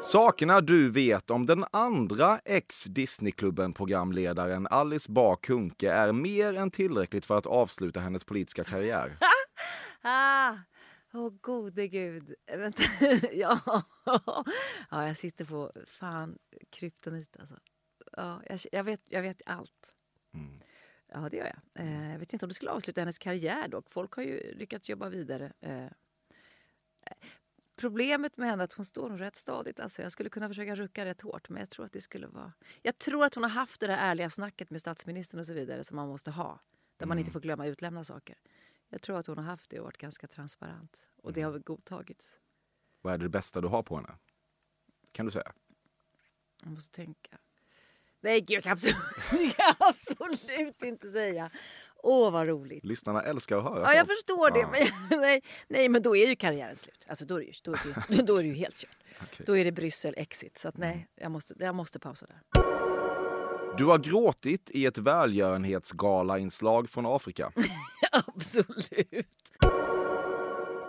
[0.00, 7.38] Sakerna du vet om den andra ex-Disneyklubben-programledaren Alice Bah Kuhnke är mer än tillräckligt för
[7.38, 9.16] att avsluta hennes politiska karriär.
[10.04, 10.54] Ah!
[11.14, 12.34] Åh, gode gud.
[12.46, 12.82] Eh, Vänta.
[13.32, 13.60] ja.
[14.90, 16.38] ja, jag sitter på fan
[16.70, 17.54] kryptonit alltså.
[18.12, 19.96] Ja, jag, jag, vet, jag vet allt.
[21.12, 21.86] Ja, det gör jag.
[21.86, 23.90] Eh, jag vet inte om det skulle avsluta hennes karriär dock.
[23.90, 25.52] Folk har ju lyckats jobba vidare.
[25.60, 25.86] Eh,
[27.76, 29.80] Problemet med henne är att hon står rätt stadigt.
[29.80, 32.52] Alltså jag skulle kunna försöka rucka rätt hårt men jag tror att det skulle vara...
[32.82, 35.84] Jag tror att hon har haft det där ärliga snacket med statsministern och så vidare
[35.84, 36.60] som man måste ha.
[36.96, 38.36] Där man inte får glömma utlämna saker.
[38.92, 41.08] Jag tror att hon har haft det och varit ganska transparent.
[41.22, 42.38] Och det har godtagits.
[43.02, 44.14] Vad är det bästa du har på henne?
[45.12, 45.52] Kan du säga?
[46.64, 47.38] Jag måste tänka.
[48.20, 48.96] Nej, jag kan absolut,
[49.32, 51.50] jag kan absolut inte säga.
[51.96, 52.84] Åh, vad roligt.
[52.84, 54.66] Lyssnarna älskar att höra Ja, jag förstår det.
[54.70, 57.06] Men, jag- nej, nej, men då är ju karriären slut.
[57.08, 58.96] Alltså, då, är det ju, då, är det, då är det ju helt kört.
[59.22, 59.46] Okej.
[59.46, 60.58] Då är det Bryssel exit.
[60.58, 62.42] Så att, nej, jag måste, jag måste pausa där.
[63.78, 67.52] Du har gråtit i ett välgörenhetsgala-inslag från Afrika.
[68.26, 69.52] Absolut.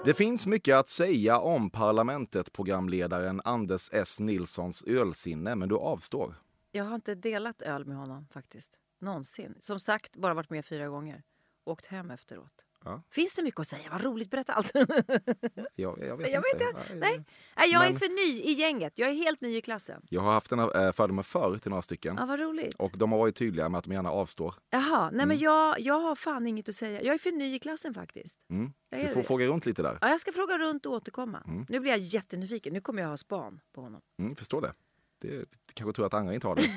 [0.06, 4.20] Det finns mycket att säga om Parlamentet-programledaren Anders S.
[4.20, 6.36] Nilssons ölsinne, men du avstår.
[6.72, 8.72] Jag har inte delat öl med honom faktiskt.
[9.00, 9.56] Någonsin.
[9.60, 11.24] Som sagt, bara varit med fyra gånger.
[11.66, 12.66] Åkt hem efteråt.
[12.86, 13.04] Ja.
[13.12, 13.90] Finns det mycket att säga?
[13.92, 14.72] Vad roligt, berätta allt.
[15.76, 16.66] Jag, jag vet jag vet inte.
[16.82, 16.96] inte.
[16.96, 17.24] Nej.
[17.58, 18.94] Nej, jag är Men- för ny i gänget.
[18.96, 20.02] Jag är helt ny i klassen.
[20.10, 22.16] Jag har haft en äh, fördomar förr till några stycken.
[22.20, 22.74] Ja, vad roligt.
[22.76, 24.56] Och de har varit tydliga med att de gärna avstår.
[24.70, 25.28] Jaha, nej Mm.
[25.28, 27.02] men jag, jag har fan inget att säga.
[27.04, 28.46] Jag är för ny i klassen faktiskt.
[28.50, 28.74] Mm.
[28.90, 29.28] Jag Du är får det.
[29.28, 29.98] fråga runt lite där.
[30.02, 31.44] Ja, jag ska fråga runt och återkomma.
[31.48, 31.66] Mm.
[31.70, 32.74] Nu blir jag jättenyfiken.
[32.74, 34.02] Nu kommer jag ha span på honom.
[34.20, 34.74] Mm, förstår det.
[35.22, 35.28] det.
[35.28, 36.62] Du kanske tror att andra inte har det.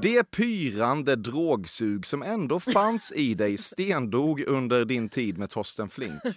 [0.00, 6.22] Det pyrande drogsug som ändå fanns i dig stendog under din tid med Torsten Flink.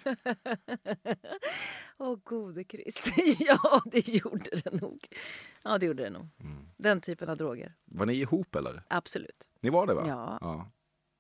[1.98, 3.08] Åh gode Krist.
[3.40, 5.00] ja, det gjorde det nog.
[5.64, 6.30] Ja, det gjorde det nog.
[6.40, 6.68] Mm.
[6.78, 7.74] Den typen av droger.
[7.86, 8.84] Var ni ihop eller?
[8.88, 9.50] Absolut.
[9.62, 10.04] Ni var det va?
[10.08, 10.38] Ja.
[10.42, 10.72] ja.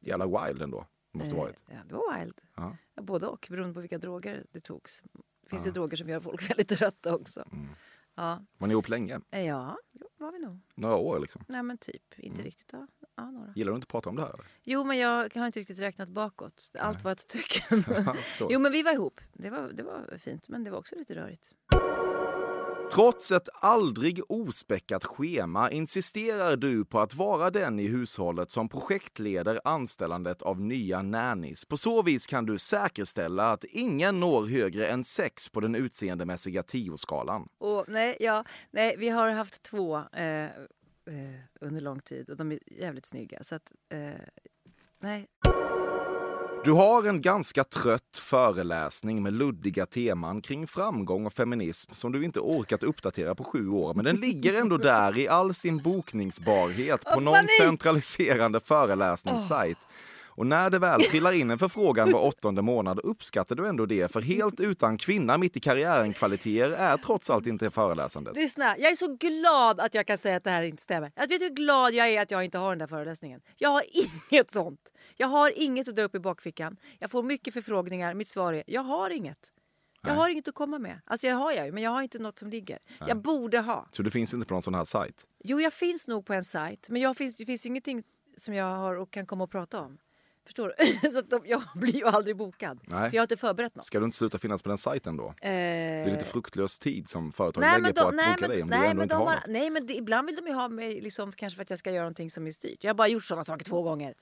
[0.01, 0.87] Jävla wild ändå.
[1.13, 1.63] Måste Eh, varit.
[1.67, 2.41] Ja, det var wild.
[2.55, 5.03] Ja, både och, beroende på vilka droger det togs.
[5.43, 5.69] Det finns Ja.
[5.69, 7.43] ju droger som gör folk väldigt trötta också.
[7.51, 7.69] Mm.
[8.15, 8.39] Ja.
[8.57, 9.19] Var ni ihop länge?
[9.31, 9.77] Eh, ja,
[10.17, 10.59] var vi nog.
[10.75, 11.43] Några år liksom?
[11.47, 12.19] Nej, men typ.
[12.19, 12.45] Inte Mm.
[12.45, 12.69] riktigt.
[12.73, 12.87] Ja.
[13.17, 13.53] Ja, några.
[13.55, 14.29] Gillar du inte att prata om det här?
[14.33, 14.45] Eller?
[14.63, 16.71] Jo, men jag har inte riktigt räknat bakåt.
[16.79, 17.31] Allt var ett
[18.15, 18.47] förstår.
[18.51, 19.21] jo, men vi var ihop.
[19.33, 21.51] Det var, det var fint, men det var också lite rörigt.
[22.95, 29.59] Trots ett aldrig ospäckat schema insisterar du på att vara den i hushållet som projektleder
[29.63, 31.65] anställandet av nya nannies.
[31.65, 36.63] På så vis kan du säkerställa att ingen når högre än sex på den utseendemässiga
[36.63, 37.49] tioskalan.
[37.59, 40.49] Oh, nej, ja, nej, vi har haft två eh, eh,
[41.61, 43.43] under lång tid och de är jävligt snygga.
[43.43, 44.21] Så att, eh,
[44.99, 45.27] nej.
[46.65, 52.25] Du har en ganska trött föreläsning med luddiga teman kring framgång och feminism som du
[52.25, 53.93] inte orkat uppdatera på sju år.
[53.93, 59.77] Men den ligger ändå där i all sin bokningsbarhet på någon centraliserande föreläsningssajt.
[60.27, 64.11] Och när det väl trillar in en förfrågan var åttonde månad uppskattar du ändå det.
[64.11, 68.35] För helt utan kvinna mitt i karriären-kvaliteter är trots allt inte föreläsandet.
[68.35, 71.11] Lyssna, jag är så glad att jag kan säga att det här inte stämmer.
[71.15, 73.41] Jag vet hur glad jag är att jag inte har den där föreläsningen.
[73.57, 73.83] Jag har
[74.31, 74.91] inget sånt.
[75.17, 76.77] Jag har inget att dra upp i bakfickan.
[76.99, 78.13] Jag får mycket förfrågningar.
[78.13, 79.51] Mitt svar är, jag har inget.
[80.01, 80.17] Jag Nej.
[80.17, 81.01] har inget att komma med.
[81.05, 82.79] Alltså jag har jag men jag har inte något som ligger.
[83.07, 83.87] Jag borde ha.
[83.91, 85.27] Så du finns inte på någon sån här sajt?
[85.43, 88.03] Jo, jag finns nog på en sajt, men jag finns, det finns ingenting
[88.37, 89.97] som jag har och kan komma och prata om.
[90.45, 91.09] Förstår du?
[91.11, 92.79] Så att de, jag blir ju aldrig bokad.
[92.83, 93.09] Nej.
[93.09, 93.85] För jag har inte förberett något.
[93.85, 95.33] Ska du inte sluta finnas på den sajten då?
[95.41, 98.33] Det är lite Eh, fruktlös tid som företag Nej lägger men, på de, att nej,
[98.33, 99.93] boka men, dig om du nej, ändå men, inte de har har, nej men det,
[99.93, 102.47] ibland vill de ju ha mig liksom, kanske för att jag ska göra någonting som
[102.47, 102.83] är styrt.
[102.83, 104.15] Jag har bara gjort sådana saker två gånger.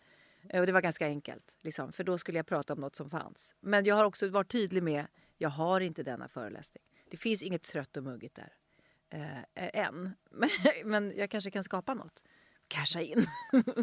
[0.49, 1.57] Eh, Och det var ganska enkelt.
[1.61, 3.55] Liksom, för då skulle jag prata om något som fanns.
[3.61, 5.05] Men jag har också varit tydlig med,
[5.37, 6.83] jag har inte denna föreläsning.
[7.11, 8.53] Det finns inget trött och muggigt där.
[9.09, 10.13] Eh, eh, än.
[10.31, 10.49] Men,
[10.85, 12.23] men jag kanske kan skapa något.
[12.67, 13.25] Casha in.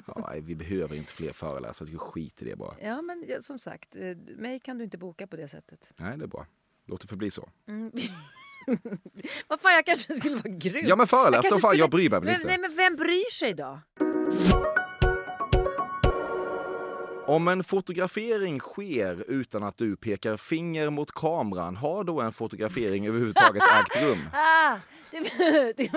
[0.07, 2.77] Ja, vi behöver inte fler föreläsare, jag skit i det bara.
[2.81, 5.93] ja men som sagt, eh, mig kan du inte boka på det sättet.
[5.97, 6.47] Nej, det är bra.
[6.87, 7.49] Låt det förbli så.
[7.69, 7.93] Mm.
[9.49, 10.85] Vad fan, jag kanske skulle vara grym.
[10.89, 12.47] Ja men föreläs kanske då, fan, skulle- jag bryr mig väl men, inte.
[12.47, 13.81] Nej men vem bryr sig då?
[17.31, 23.07] Om en fotografering sker utan att du pekar finger mot kameran, har då en fotografering
[23.07, 24.19] överhuvudtaget ägt rum?
[24.33, 24.77] Ah,
[25.11, 25.19] du,
[25.77, 25.89] du,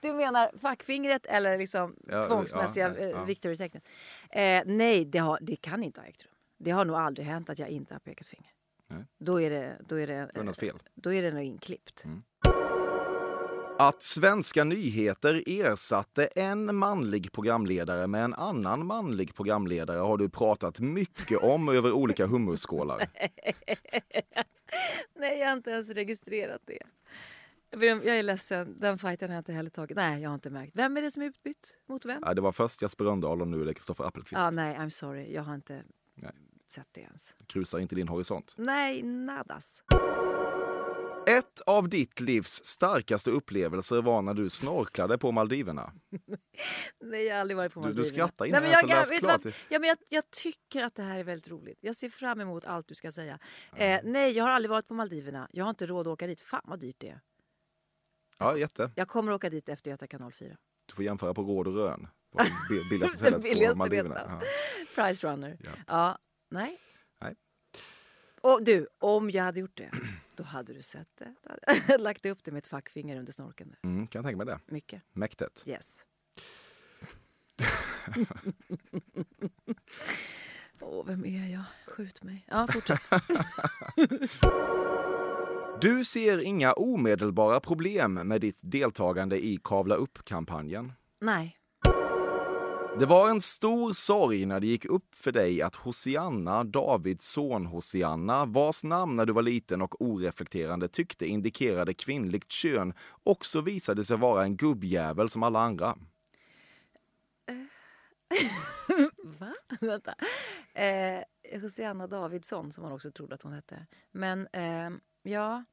[0.00, 3.88] du menar fackfingret eller liksom Ja, tvångsmässiga ja, ja, eh, Victory-tecknet?
[4.30, 6.32] Eh, nej, det, har, det kan inte ha ägt rum.
[6.58, 8.50] Det har nog aldrig hänt att jag inte har pekat finger.
[8.90, 9.04] Nej.
[9.20, 10.76] Då är det, då är det, Det var något fel.
[10.94, 12.04] då är det nog inklippt.
[13.78, 20.80] Att svenska nyheter ersatte en manlig programledare med en annan manlig programledare har du pratat
[20.80, 22.98] mycket om över olika hummusskålar.
[25.18, 26.78] Nej, jag har inte ens registrerat det.
[27.86, 29.96] Jag är ledsen, den fighten har jag inte heller tagit.
[29.96, 30.72] Nej, jag har inte märkt.
[30.74, 32.22] Vem är det som är utbytt mot vem?
[32.34, 34.40] Det var först Jesper Rönndahl och nu är det Kristoffer Appelqvist.
[34.42, 35.34] Ja, nej, I'm sorry.
[35.34, 35.82] Jag har inte
[36.14, 36.32] Nej.
[36.68, 37.34] sett det ens.
[37.46, 38.54] Krusar inte din horisont.
[38.58, 39.82] Nej, nadas.
[41.54, 45.92] Ett av ditt livs starkaste upplevelser var när du snorklade på Maldiverna.
[47.00, 48.08] Nej, jag har aldrig varit på Du- du Maldiverna.
[48.08, 49.42] skrattar innan Nej, jag men jag, du vad?
[49.42, 51.78] klart Ja, men jag, jag tycker att det här är väldigt roligt.
[51.80, 53.38] Jag ser fram emot allt du ska säga.
[53.76, 55.48] Eh, nej, jag har aldrig varit på Maldiverna.
[55.52, 56.40] Jag har inte råd att åka dit.
[56.40, 57.20] Fan vad dyrt det är.
[58.38, 58.90] Ja, jätte.
[58.96, 60.56] Jag kommer åka dit efter Göta kanal 4.
[60.86, 62.08] Du får jämföra på råd och rön.
[62.90, 64.20] Billigaste stället på Maldiverna.
[64.28, 64.40] Ja.
[64.94, 65.58] Price runner.
[65.60, 65.70] Ja.
[65.86, 66.18] Ja,
[66.50, 66.78] nej.
[68.44, 69.90] Och du, om jag hade gjort det,
[70.34, 71.34] då hade du sett det.
[71.42, 73.68] Då hade jag lagt upp det med ett fackfinger under snorken.
[73.68, 73.78] Där.
[73.82, 74.60] Mm, kan jag tänka mig det.
[74.66, 75.02] Mycket.
[75.12, 75.62] Mäktigt.
[75.66, 76.04] Yes.
[80.80, 81.62] Åh, vem är jag?
[81.86, 82.46] Skjut mig.
[82.48, 83.02] Ja, fortsätt.
[85.80, 90.92] Du ser inga omedelbara problem med ditt deltagande i Kavla upp-kampanjen.
[91.20, 91.56] Nej.
[92.98, 97.66] Det var en stor sorg när det gick upp för dig att Hosianna, Davids son
[97.66, 104.04] Hosianna, vars namn när du var liten och oreflekterande tyckte indikerade kvinnligt kön, också visade
[104.04, 105.98] sig vara en gubbjävel som alla andra.
[109.24, 109.54] Va?
[109.80, 110.14] Vänta.
[110.74, 113.86] Eh, Hosianna Davidsson, som hon också trodde att hon hette.
[114.12, 114.90] Men, eh,
[115.22, 115.64] ja.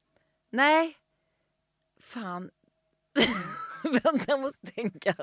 [0.50, 0.96] Nej.
[2.00, 2.50] Fan.
[3.84, 5.14] Vänta, jag måste tänka.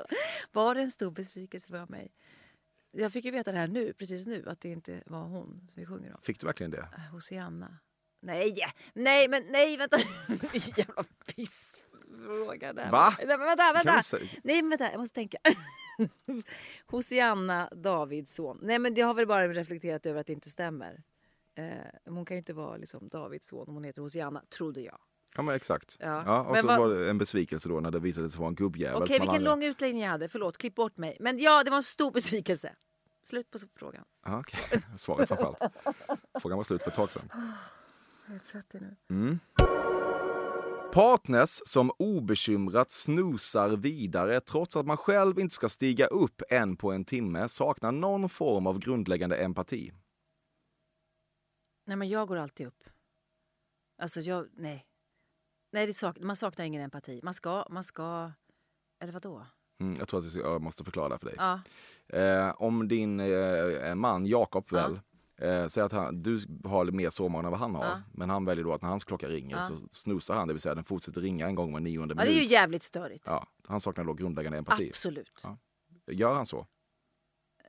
[0.52, 2.12] Var det en stor besvikelse för mig?
[2.92, 5.80] Jag fick ju veta det här nu, precis nu, att det inte var hon som
[5.80, 6.20] vi sjunger om.
[6.22, 6.88] Fick du verkligen det?
[6.96, 7.78] Eh, Hosianna.
[8.22, 8.56] Nej,
[8.94, 9.98] nej, men nej, vänta.
[10.76, 12.90] Jävla pissfråga där.
[12.90, 13.14] Va?
[13.18, 14.02] Nej, men vänta, vänta.
[14.42, 15.38] Nej, men vänta, jag måste tänka.
[16.86, 18.58] Hosianna Davidsson.
[18.62, 21.02] Nej, men det har väl bara reflekterat över att det inte stämmer.
[21.54, 24.98] Eh, hon kan ju inte vara liksom Davids son om hon heter Hosianna, trodde jag.
[25.36, 25.96] Ja, men exakt.
[26.00, 26.22] Ja.
[26.26, 28.48] Ja, och Men så vad- var det en besvikelse då när det visade sig vara
[28.48, 29.50] en gubbjävel Okej, vilken andra.
[29.50, 30.28] lång utläggning jag hade.
[30.28, 31.16] Förlåt, klipp bort mig.
[31.20, 32.76] Men ja, det var en stor besvikelse.
[33.22, 34.04] Slut på frågan.
[34.24, 34.80] Ja, okej.
[34.96, 35.58] Svaret framförallt.
[36.40, 37.28] Frågan var slut för ett tag sedan.
[38.26, 38.96] Jag är svettig nu.
[39.10, 39.38] Mm.
[40.92, 46.92] Partners som obekymrat snosar vidare trots att man själv inte ska stiga upp en på
[46.92, 49.92] en timme saknar någon form av grundläggande empati.
[51.86, 52.84] Nej, men jag går alltid upp.
[54.02, 54.46] Alltså, jag...
[54.56, 54.86] Nej.
[55.72, 57.20] Nej, det sak, man saknar ingen empati.
[57.22, 57.64] Man ska...
[57.70, 58.32] Man ska
[59.02, 59.46] eller vadå?
[59.80, 61.34] Mm, jag tror att jag måste förklara för dig.
[61.38, 61.60] Ja.
[62.18, 64.76] Eh, om din eh, man Jakob Ja.
[64.76, 65.00] väl
[65.62, 67.84] eh, säger att han, du har mer sovmorgon än vad han har.
[67.84, 68.02] Ja.
[68.12, 70.74] Men han väljer då att när hans klocka ringer så snusar han, det vill säga
[70.74, 72.42] den fortsätter ringa en gång var nionde ja, det är minut.
[72.50, 73.26] ju jävligt störigt.
[73.26, 74.88] Ja, han saknar då grundläggande empati.
[74.88, 75.46] Absolut.
[76.06, 76.66] Gör han så?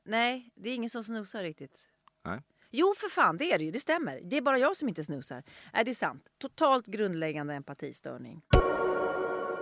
[0.04, 1.88] Nej, det är ingen som snusar riktigt.
[2.24, 2.40] Nej.
[2.74, 3.70] Jo, för fan, det är det ju.
[3.70, 4.20] Det stämmer.
[4.24, 5.42] Det är bara jag som inte snusar.
[5.72, 6.24] Nej, det är sant.
[6.38, 8.42] Totalt grundläggande empatistörning.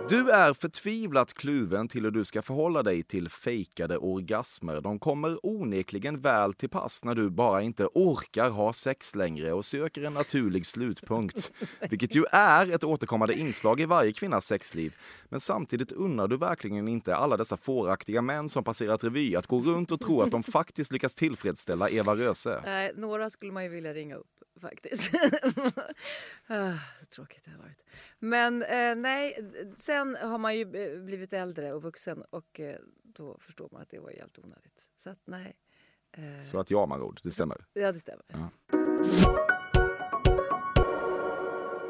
[0.09, 4.81] Du är förtvivlat kluven till hur du ska förhålla dig till fejkade orgasmer.
[4.81, 9.65] De kommer onekligen väl till pass när du bara inte orkar ha sex längre och
[9.65, 11.51] söker en naturlig slutpunkt.
[11.89, 14.95] Vilket ju är ett återkommande inslag i varje kvinnas sexliv.
[15.29, 19.61] Men samtidigt unnar du verkligen inte alla dessa fåraktiga män som passerat revy att gå
[19.61, 22.61] runt och tro att de faktiskt lyckas tillfredsställa Eva Röse.
[22.65, 24.27] Nej, några skulle man ju vilja ringa upp
[24.61, 25.11] faktiskt.
[26.47, 27.85] Ah, så tråkigt det har varit.
[28.19, 29.37] Men eh, nej,
[29.91, 33.89] sen har man ju eh, blivit äldre och vuxen och eh, då förstår man att
[33.89, 34.89] det var helt onödigt.
[34.97, 35.55] Så att nej,
[36.51, 37.65] Så att ja-man-ord, det stämmer.
[37.73, 38.25] Ja, det stämmer.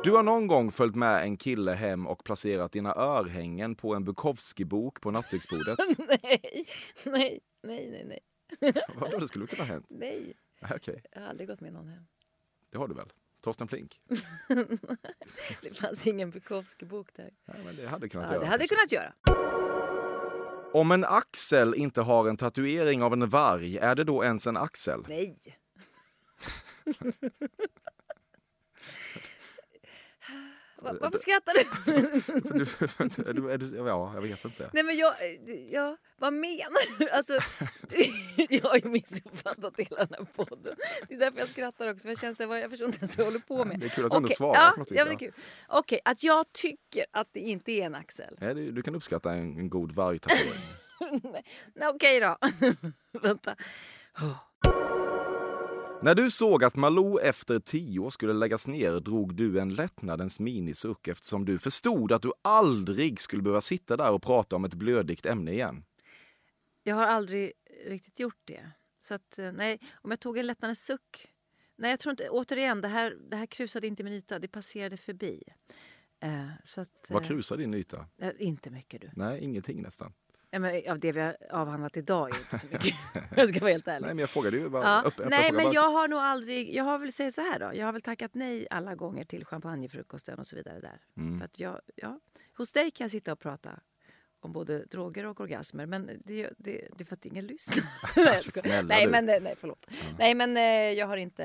[0.04, 4.04] Du har någon gång följt med en kille hem och placerat dina örhängen på en
[4.06, 5.80] Bukowski-bok på nattduksbordet?
[5.98, 6.66] nej,
[7.06, 8.06] nej, nej, nej,
[8.60, 8.74] nej.
[8.96, 9.86] Vadå, det skulle kunna ha hänt?
[9.90, 10.34] Nej,
[10.76, 12.04] Okej, jag har aldrig gått med någon hem.
[12.70, 13.14] det har du väl?
[13.42, 14.02] Torsten Flink?
[15.62, 17.30] Det fanns ingen Bukowski-bok där.
[17.46, 18.44] Ja, men det hade kunnat Ja, göra.
[18.44, 19.14] det hade kunnat göra.
[20.74, 24.58] Om en axel inte har en tatuering av en varg, är det då ens en
[24.58, 25.06] axel?
[25.10, 25.38] Nej.
[30.82, 31.64] Va- Varför skrattar du?
[33.34, 34.70] Du, är du, ja, jag vet inte.
[34.74, 35.14] Nej men jag,
[35.70, 37.10] ja, vad menar du?
[37.10, 37.40] Alltså,
[37.90, 37.98] du
[38.56, 40.76] jag har ju missuppfattat hela den här podden.
[41.08, 42.02] Det är därför jag skrattar också.
[42.04, 43.80] För jag, känner så här, jag förstår inte ens vad jag håller på med.
[43.80, 45.26] det är kul att du ändå Okej, svarar ja, på något vis, Ja, men det
[45.26, 45.28] ja.
[45.30, 45.42] är kul.
[45.68, 48.38] Okej, att jag tycker att det inte är en axel.
[48.40, 50.62] Nej, du, du kan uppskatta en, en god vargtatuering.
[51.96, 52.38] Okej då.
[53.22, 53.56] Vänta.
[56.04, 61.08] När du såg att Malou efter tio skulle läggas ner drog du en lättnadens minisuck
[61.08, 65.26] eftersom du förstod att du aldrig skulle behöva sitta där och prata om ett blödigt
[65.26, 65.84] ämne igen.
[66.84, 67.52] Jag har aldrig
[67.88, 68.72] riktigt gjort det.
[69.02, 71.28] Så att, eh, nej, om jag tog en lättnadens suck.
[71.78, 74.40] Nej, jag tror inte, återigen, det här, det här krusade inte min yta.
[74.40, 75.44] Det passerade förbi.
[76.24, 78.06] Eh, så att, Vad eh, krusar din yta?
[78.22, 79.10] eh, inte mycket du.
[79.14, 80.14] Nej, ingenting nästan.
[80.54, 82.96] Ja, men av det vi har avhandlat idag är inte så mycket.
[83.38, 84.06] jag ska vara helt ärlig.
[84.06, 84.84] Nej, men jag frågade ju bara.
[84.84, 85.00] Ja.
[85.02, 86.76] Upp, öppen Nej, men Vad- jag har nog aldrig...
[86.76, 87.72] Jag har väl säga så här då.
[87.76, 91.02] Jag har väl tackat nej alla gånger till champagnefrukosten och så vidare där.
[91.18, 91.38] Mm.
[91.40, 92.20] För att jag, ja,
[92.58, 93.80] hos dig kan jag sitta och prata
[94.40, 97.86] om både droger och orgasmer, men det, det, det är för att ingen lyssnar.
[98.84, 99.88] nej, men, eh, nej, förlåt.
[100.20, 100.64] Nej, men eh,
[101.00, 101.44] jag har inte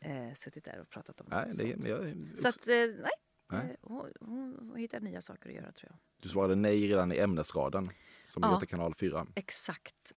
[0.00, 3.10] eh, suttit där och pratat om Nej, det, men jag, Så att, eh, nej.
[3.52, 3.60] Nej.
[3.70, 5.98] Eh, Hon, hon, hon hittar nya saker att göra, tror jag.
[6.22, 7.88] du svarade nej redan i ämnesraden,
[8.26, 8.54] som Ja.
[8.54, 9.26] heter kanal 4.
[9.34, 10.12] Exakt.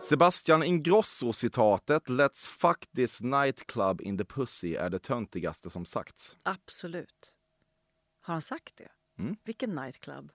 [0.00, 6.36] Sebastian Ingrosso-citatet “Let's fuck this nightclub in the pussy” är det töntigaste som sagts.
[6.42, 7.34] Absolut.
[8.20, 8.88] Har han sagt det?
[9.18, 9.36] Mm.
[9.44, 10.32] Vilken nightclub?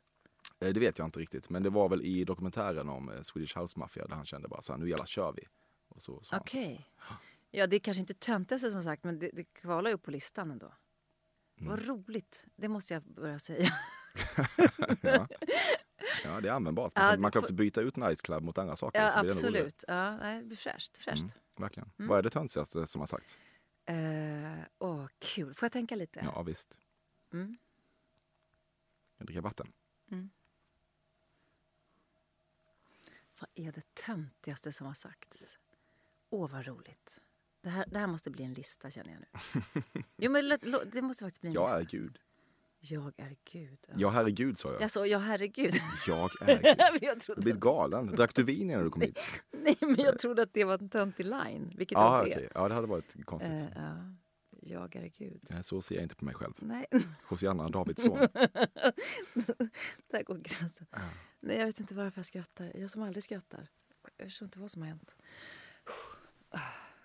[0.60, 3.58] Eh, Det vet jag inte riktigt, men det var väl i dokumentären om eh, Swedish
[3.58, 5.48] House Mafia där han kände bara så här, nu jävlar kör vi.
[5.88, 6.40] Och så, han.
[6.40, 6.86] Okej.
[7.52, 10.12] Ja, det är kanske inte töntigaste som sagt, men det, det kvalar ju upp på
[10.12, 10.74] listan ändå.
[11.60, 11.70] Mm.
[11.70, 12.46] Vad roligt.
[12.56, 13.74] Det måste jag börja säga.
[15.02, 15.28] ja.
[16.24, 16.96] ja, det är användbart.
[16.96, 19.02] Man Ja, kan, man kan också byta ut nightclub mot andra saker.
[19.02, 19.84] Ja, blir det absolut.
[19.88, 20.98] Ja, det blir fräscht.
[20.98, 21.22] fräscht.
[21.22, 21.92] Mm, verkligen.
[21.98, 23.40] Vad är det töntigaste som har sagts?
[23.86, 23.96] Eh,
[24.80, 25.54] åh, kul.
[25.54, 26.20] Får jag tänka lite?
[26.24, 26.80] Ja, visst.
[27.34, 27.56] Mm.
[29.18, 29.72] Jag dricker vatten.
[33.40, 35.58] Vad är det töntigaste som har sagts?
[36.30, 37.20] Åh, vad roligt.
[37.62, 39.28] Det här, det här måste bli en lista, känner jag nu.
[40.18, 40.60] jo, men
[40.92, 41.80] det måste faktiskt bli en Jag lista.
[41.80, 42.18] är Gud.
[42.84, 43.80] Jag är Gud.
[43.88, 43.94] Ja.
[43.98, 44.82] Ja, herregud sa jag.
[44.82, 45.74] Jag sa ja, herregud.
[46.08, 47.02] Jag är Gud.
[47.02, 48.08] Jag Du trodde, blivit galen.
[48.08, 49.20] Drack du vin innan du kom hit?
[49.52, 52.50] nej, men jag trodde att det var en töntig line, vilket det Ja, också okej.
[52.54, 53.52] Ja, det hade varit konstigt.
[53.52, 53.66] är.
[53.66, 54.16] Eh, ja.
[54.64, 55.48] Jag är Gud.
[55.50, 56.54] Nej, Så ser jag inte på mig själv.
[56.60, 56.86] Nej,
[57.30, 58.18] Hosianna Davidsson.
[60.12, 60.88] där går gränsen.
[61.40, 62.72] Nej, jag vet inte varför jag skrattar.
[62.76, 63.68] Jag som aldrig skrattar.
[64.18, 65.16] Jag förstår inte vad som har hänt.
[66.54, 66.60] Ah,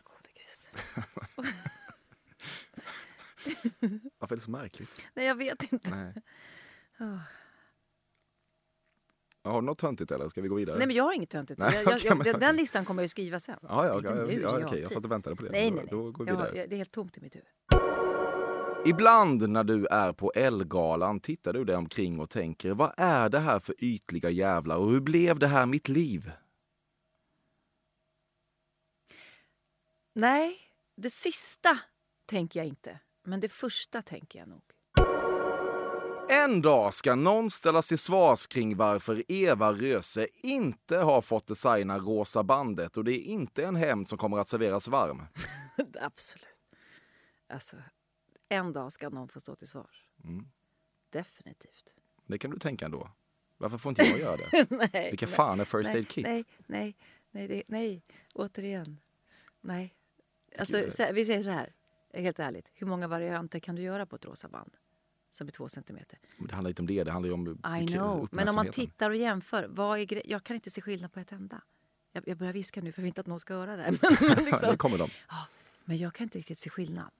[0.04, 0.96] Gode Kristus.
[4.18, 5.04] Varför är det så märkligt?
[5.14, 5.90] Nej, jag vet inte.
[5.90, 6.14] Nej.
[9.42, 10.78] Ja, Har du något töntigt eller ska vi gå vidare?
[10.78, 11.58] Nej, men jag har inget töntigt.
[11.60, 13.58] Nej, Jag, jag, okej, jag, men den listan kommer jag skriva sen.
[13.62, 14.58] Ja, ja, Inte ja, nu, ja, det är okej.
[14.60, 14.82] realtid.
[14.82, 15.50] Jag satt och väntade på det.
[15.50, 15.90] Nej, Då- nej, nej.
[15.90, 16.66] Då går vi Jag har, vidare.
[16.66, 17.48] det är helt tomt i mitt huvud.
[18.86, 23.38] Ibland när du är på Elgalan tittar du dig omkring och tänker vad är det
[23.38, 26.30] här för ytliga jävlar och hur blev det här mitt liv?
[30.12, 30.58] Nej,
[30.96, 31.78] det sista
[32.26, 32.98] tänker jag inte.
[33.26, 34.62] Men det första tänker jag nog.
[36.30, 41.98] En dag ska någon ställas till svars kring varför Eva Röse inte har fått designa
[41.98, 45.22] Rosa bandet och det är inte en hämnd som kommer att serveras varm.
[46.00, 46.46] Absolut.
[47.48, 47.76] Alltså,
[48.48, 50.08] en dag ska någon få stå till svars.
[50.24, 50.48] Mm.
[51.10, 51.94] Definitivt.
[52.26, 53.10] Det kan du tänka ändå.
[53.58, 54.66] Varför får inte jag göra det?
[54.92, 56.26] nej, Vilka nej, fan är First nej, Aid Kit?
[56.26, 56.96] Nej, nej,
[57.30, 58.02] nej, nej.
[58.34, 59.00] återigen.
[59.60, 59.94] Nej.
[60.58, 60.76] Alltså,
[61.12, 61.75] vi säger så här,
[62.22, 62.70] helt ärligt.
[62.74, 64.76] Hur många varianter kan du göra på ett rosa band?
[65.30, 66.18] Som är två centimeter.
[66.36, 67.48] Men Det handlar inte om det, det handlar om
[67.82, 68.28] I know.
[68.32, 69.66] Men om man tittar och jämför.
[69.70, 71.62] Vad är jag kan inte se skillnad på ett enda.
[72.12, 73.98] Jag, jag börjar viska nu för jag vill inte att någon ska höra det.
[74.02, 75.08] Men, men, Ja, liksom, det kommer de.
[75.84, 77.10] men jag kan inte riktigt se skillnad.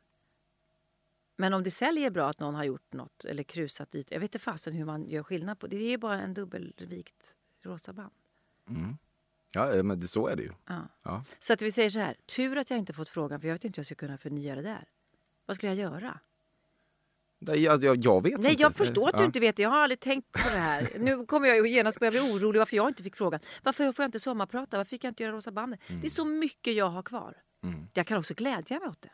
[1.37, 4.13] Men om det säljer bra att någon har gjort något eller krusat ytor.
[4.15, 5.77] Jag vet inte fasen hur man gör skillnad på det.
[5.79, 8.13] Det är bara en dubbelvikt rosa band.
[9.57, 10.53] Ja, eh, men det, så är det ju.
[10.67, 10.89] Ja.
[11.03, 11.25] Ja.
[11.39, 12.17] Så att vi säger så här.
[12.27, 14.55] Tur att jag inte fått frågan för jag vet inte hur jag ska kunna förnya
[14.55, 14.85] det där.
[15.47, 16.21] Vad skulle jag göra?
[17.39, 18.63] Nej, jag, jag, jag vet Nej, inte.
[18.63, 19.27] jag förstår att du Ja.
[19.27, 19.63] inte vet det.
[19.63, 20.89] Jag har aldrig tänkt på det här.
[20.99, 23.41] Nu kommer jag ju genast börja bli orolig varför jag inte fick frågan.
[23.63, 24.77] Varför får jag inte sommarprata?
[24.77, 25.81] Varför fick jag inte göra Rosa bandet?
[25.89, 26.01] Mm.
[26.01, 27.35] Det är så mycket jag har kvar.
[27.95, 29.11] Jag kan också glädja mig åt det.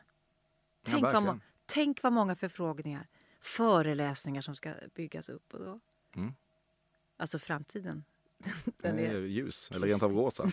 [0.85, 1.35] Tänk, vad, verkligen.
[1.37, 3.07] må- tänk vad många förfrågningar,
[3.41, 5.55] föreläsningar som ska byggas upp.
[5.55, 5.81] Och då.
[6.17, 6.35] Mm.
[7.17, 8.05] Alltså framtiden.
[8.83, 10.51] Den är ljus, eller rent av rosa.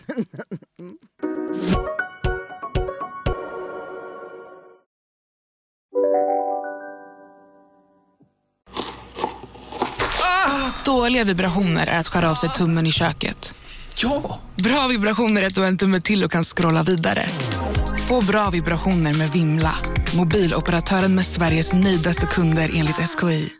[10.84, 13.54] Dåliga vibrationer är att skära av sig tummen i köket.
[13.96, 14.40] Ja!
[14.56, 17.26] Bra vibrationer är att du har en tumme till och kan scrolla vidare.
[18.08, 19.74] Få bra vibrationer med Vimla.
[20.16, 23.59] Mobiloperatören med Sveriges nöjdaste kunder enligt SKI.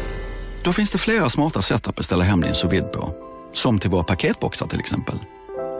[0.63, 3.13] Då finns det flera smarta sätt att beställa hem din sous vide på.
[3.53, 5.15] Som till våra paketboxar till exempel.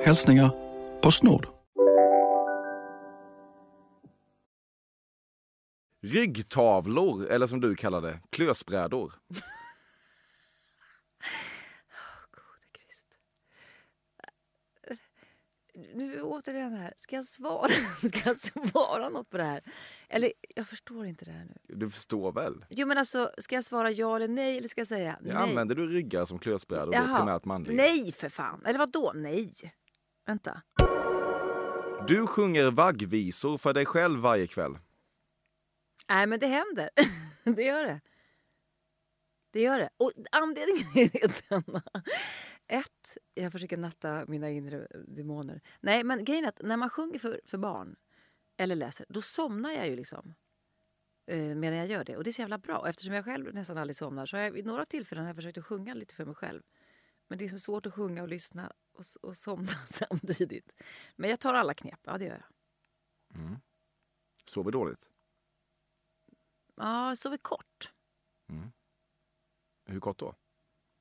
[0.05, 0.51] Hälsningar
[1.01, 1.47] Postnord.
[6.03, 9.13] Ryggtavlor, eller som du kallar det, klösbrädor.
[16.01, 16.93] Nu återigen här.
[16.97, 17.69] Ska jag svara?
[18.07, 19.63] Ska jag svara något på det här?
[20.09, 21.75] Eller jag förstår inte det här nu.
[21.75, 22.65] Du förstår väl?
[22.69, 25.33] Jo men alltså, ska jag svara ja eller nej eller ska jag säga nej?
[25.35, 27.17] Använder du ryggar som klösbrädor, Jaha.
[27.17, 27.75] primärt manliga?
[27.75, 28.65] Nej för fan.
[28.65, 29.11] Eller vad då?
[29.15, 29.53] Nej.
[30.25, 30.61] Vänta.
[32.07, 34.77] Du sjunger vaggvisor för dig själv varje kväll.
[36.09, 36.89] Nej men det händer.
[37.55, 38.01] det gör det.
[39.53, 39.89] Det gör det.
[39.97, 41.81] Och anledningen är denna.
[42.71, 45.61] Ett, jag försöker natta mina inre demoner.
[45.79, 47.95] Nej men grejen är att när man sjunger för, för barn
[48.57, 50.33] eller läser, då somnar jag ju liksom.
[51.25, 52.17] Eh, medan jag gör det.
[52.17, 52.89] Och det är så jävla bra.
[52.89, 55.65] Eftersom jag själv nästan aldrig somnar så har jag vid några tillfällen har försökt att
[55.65, 56.61] sjunga lite för mig själv.
[57.27, 60.81] Men det är så svårt att sjunga och lyssna och, och somna samtidigt.
[61.15, 61.99] Men jag tar alla knep.
[62.03, 63.41] Ja det gör jag.
[63.41, 63.55] Mm.
[64.45, 65.11] Sover dåligt?
[66.75, 67.93] Ja, sover kort.
[69.85, 70.35] Hur kort då?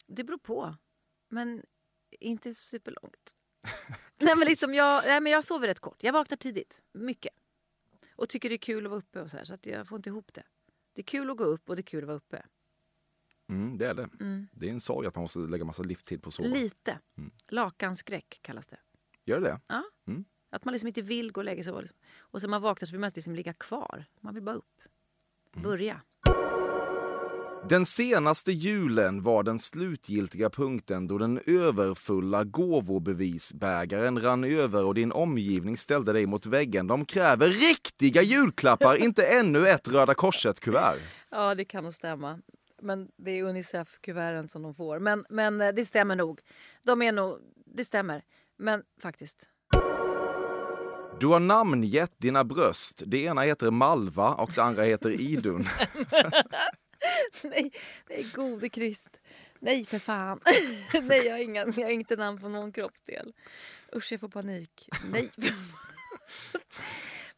[0.07, 0.77] Det beror på.
[1.31, 1.63] Men
[2.11, 3.37] inte superlångt.
[4.19, 6.03] nej, men liksom jag, nej, men jag sover rätt kort.
[6.03, 6.83] Jag vaknar tidigt.
[6.93, 7.33] Mycket.
[8.17, 9.21] Och tycker det är kul att vara uppe.
[9.21, 10.43] och så här, Så att jag får inte ihop det.
[10.93, 12.43] Det är kul att gå upp och det är kul att vara uppe.
[13.49, 14.09] Mm, det är det.
[14.21, 14.49] Mm.
[14.53, 16.49] Det är en sorg att man måste lägga massa livstid på att sova.
[16.49, 16.99] Lite.
[17.49, 18.79] Lakanskräck kallas det.
[19.25, 19.61] Gör det det?
[19.67, 19.85] Ja.
[20.07, 20.25] Mm.
[20.51, 21.73] Att man liksom inte vill gå och lägga sig.
[21.73, 24.05] Och, liksom, och sen man vaknar så vill man inte liksom ligga kvar.
[24.21, 24.83] Man vill bara upp.
[25.53, 26.03] Börja.
[27.69, 35.13] Den senaste julen var den slutgiltiga punkten då den överfulla gåvobevisbägaren rann över och din
[35.13, 36.87] omgivning ställde dig mot väggen.
[36.87, 40.99] De kräver riktiga julklappar, inte ännu ett Röda Korset-kuvert.
[41.31, 42.39] Ja, det kan nog stämma.
[42.83, 44.99] Men det är Unicef-kuverten som de får.
[44.99, 46.41] Men, men eh, det stämmer nog.
[46.85, 47.39] De är nog...
[47.67, 48.23] Det stämmer.
[48.59, 49.47] Men faktiskt.
[51.21, 53.03] Du har namngett dina bröst.
[53.07, 55.65] Det ena heter Malva och det andra heter Idun.
[57.45, 57.71] nej,
[58.09, 59.09] nej, gode Krist.
[59.59, 60.41] Nej, för fan.
[61.03, 63.33] nej, jag har, inga, jag har inte namn på någon kroppsdel.
[63.97, 64.89] Usch, jag får panik.
[65.13, 65.31] Nej.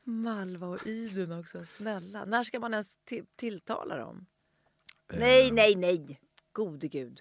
[0.04, 1.64] Malva och Idun också.
[1.64, 2.24] Snälla.
[2.24, 4.26] När ska man ens ti- tilltala dem?
[5.12, 6.20] Nej, nej, nej.
[6.52, 7.20] Gode gud.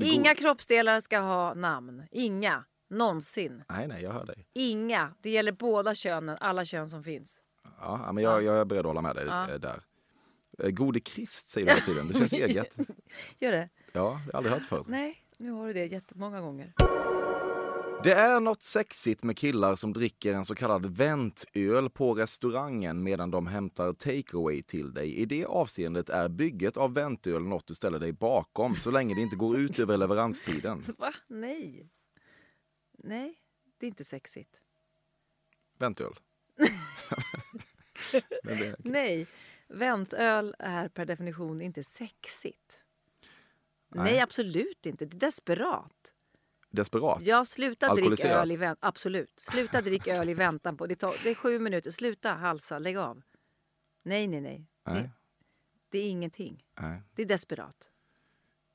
[0.00, 0.38] Inga god?
[0.38, 2.02] kroppsdelar ska ha namn.
[2.10, 2.64] Inga.
[2.90, 3.64] Någonsin.
[3.68, 4.46] Nej, nej, jag hör dig.
[4.54, 5.14] Inga.
[5.20, 6.36] Det gäller båda könen.
[6.40, 7.42] Alla kön som finns.
[7.64, 9.50] Ja, ja, men jag, jag är beredd att hålla med dig Ja.
[9.50, 9.82] eh, där.
[10.62, 12.08] Eh, Gode Krist säger du hela tiden.
[12.08, 12.76] Det känns eget.
[13.38, 13.68] Gör det?
[13.92, 14.86] Ja, jag har aldrig hört förut.
[14.88, 16.72] Nej, nu har du det jättemånga gånger.
[18.04, 23.30] Det är något sexigt med killar som dricker en så kallad väntöl på restaurangen medan
[23.30, 25.14] de hämtar takeaway till dig.
[25.14, 29.20] I det avseendet är bygget av väntöl något du ställer dig bakom så länge det
[29.20, 30.84] inte går ut över leveranstiden.
[30.98, 31.12] Va?
[31.28, 31.90] Nej.
[32.98, 33.34] Nej,
[33.78, 34.60] det är inte sexigt.
[35.78, 36.14] Väntöl.
[38.78, 39.26] Nej,
[39.68, 42.84] väntöl är per definition inte sexigt.
[43.88, 44.20] Nej, Nej.
[44.20, 45.04] absolut inte.
[45.06, 46.14] Det är desperat.
[46.70, 47.22] desperat.
[47.22, 48.42] Ja, sluta drick Alkoholiserat.
[48.42, 48.88] öl i väntan.
[48.88, 49.32] Absolut.
[49.40, 50.86] Sluta drick öl i väntan på.
[50.86, 51.90] Det, tar, det är sju minuter.
[51.90, 52.78] Sluta halsa.
[52.78, 53.22] Lägg av.
[54.02, 54.66] Nej, nej, nej.
[54.86, 55.02] Nej.
[55.02, 55.10] Det,
[55.90, 56.64] det är ingenting.
[56.80, 57.02] Nej.
[57.14, 57.90] Det är desperat.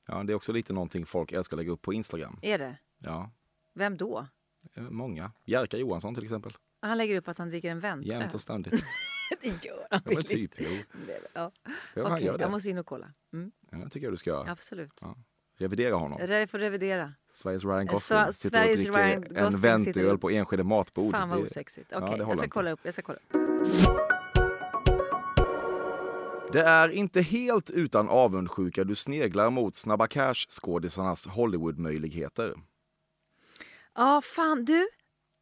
[0.06, 2.38] Ja, det är också lite någonting folk älskar att lägga upp på Instagram.
[2.42, 2.76] Är det?
[2.98, 3.30] Ja,
[3.72, 4.26] Vem då?
[4.74, 5.32] eh, många.
[5.44, 6.52] Jerka Johansson till exempel.
[6.80, 8.08] Han lägger upp att han dricker en väntöl.
[8.08, 8.74] Jämt och ständigt.
[9.40, 10.70] det gör han Ja, väl typ, jo.
[11.34, 11.52] Ja.
[11.94, 12.42] Ja, gör det.
[12.42, 13.08] jag måste in och kolla.
[13.32, 13.52] Mm.
[13.70, 14.50] Ja, tycker jag du ska göra.
[14.50, 14.98] Absolut.
[15.00, 15.16] Ja.
[15.56, 16.18] Revidera honom.
[16.28, 17.12] Jag får revidera.
[17.32, 21.12] Sveriges Ryan Gosling Sva- sitter Sveriges och dricker en ventöl på Enskede matbord.
[21.12, 21.88] Fan vad osexigt.
[21.90, 22.80] Ja, Okej, det jag håller ska kolla upp.
[22.82, 23.32] Jag ska kolla upp.
[26.52, 32.54] Det är inte helt utan avundsjuka du sneglar mot Snabba Cash-skådisarnas Hollywood-möjligheter.
[33.94, 34.88] Ja, fan du.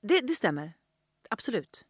[0.02, 0.72] Det, det stämmer.
[1.30, 1.84] Absolut.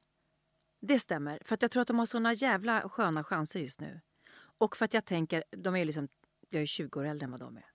[0.82, 1.38] Det stämmer.
[1.44, 4.00] För att jag tror att de har såna jävla sköna chanser just nu.
[4.34, 6.08] Och för att jag tänker, de är liksom,
[6.48, 7.66] jag är 20 år äldre än vad de är.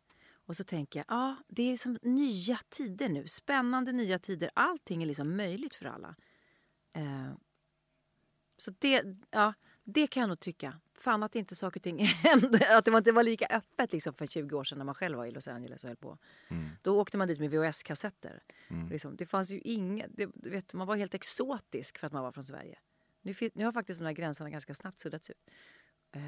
[0.48, 3.28] Och så tänker jag, ja, det är som nya tider nu.
[3.28, 4.50] Spännande nya tider.
[4.54, 6.16] Allting är liksom möjligt för alla.
[6.96, 7.34] Eh,
[8.58, 9.54] så det, ja,
[9.84, 10.80] det kan jag nog tycka.
[10.96, 12.78] Fan att inte saker och ting hände.
[12.78, 15.18] Att det var inte var lika öppet liksom för 20 år sedan när man själv
[15.18, 16.18] var i Los Angeles och höll på.
[16.82, 18.44] Då åkte man dit med VHS-kassetter.
[18.68, 18.90] Mm.
[18.90, 22.32] Liksom, det fanns ju inget, det, vet, man var helt exotisk för att man var
[22.32, 22.80] från Sverige.
[23.28, 25.50] Nu, nu har faktiskt de här gränserna ganska snabbt suddats ut.
[26.12, 26.22] Eh,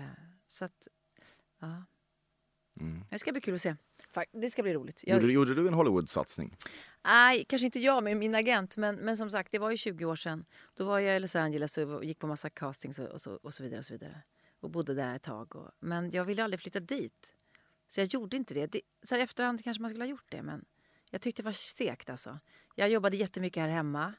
[0.48, 0.88] så att,
[1.60, 1.84] ja.
[2.80, 3.04] Mm.
[3.10, 3.76] Det ska bli kul att se.
[4.32, 5.00] Det ska bli roligt.
[5.04, 6.56] Jag, Gjorde, gjorde du en Hollywood-satsning?
[7.06, 8.78] Nej, kanske inte jag, men min agent.
[8.78, 10.46] Men, men som sagt, det var ju 20 år sedan.
[10.74, 13.54] Då var jag i Los Angeles och gick på massa castings och, och, så, och
[13.54, 13.80] så vidare.
[13.80, 14.22] Och så vidare.
[14.60, 15.56] Och bodde där ett tag.
[15.56, 17.34] Och, men jag ville aldrig flytta dit.
[17.88, 18.68] Så jag gjorde inte det.
[18.68, 20.66] det så här efterhand kanske man skulle ha gjort det, men
[21.12, 22.40] jag tyckte det var segt alltså.
[22.76, 24.14] Jag jobbade jättemycket här hemma.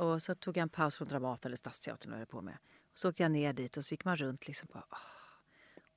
[0.00, 2.58] Och så tog jag en paus från Dramaten eller Stadsteatern och höll på med.
[2.92, 4.78] Och så åkte jag ner dit och så gick man runt liksom på...
[4.90, 4.98] åh.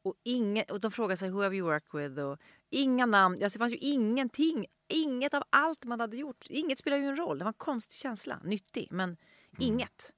[0.06, 2.22] Och, ingen, och de frågade sig who have you worked with?
[2.22, 2.38] Och
[2.70, 3.44] inga namn.
[3.44, 4.66] Alltså, det fanns ju ingenting.
[4.88, 6.46] Inget av allt man hade gjort.
[6.50, 7.38] Inget spelar ju en roll.
[7.38, 8.40] Det var en konstig känsla.
[8.44, 9.18] Nyttig, men
[9.60, 10.14] inget.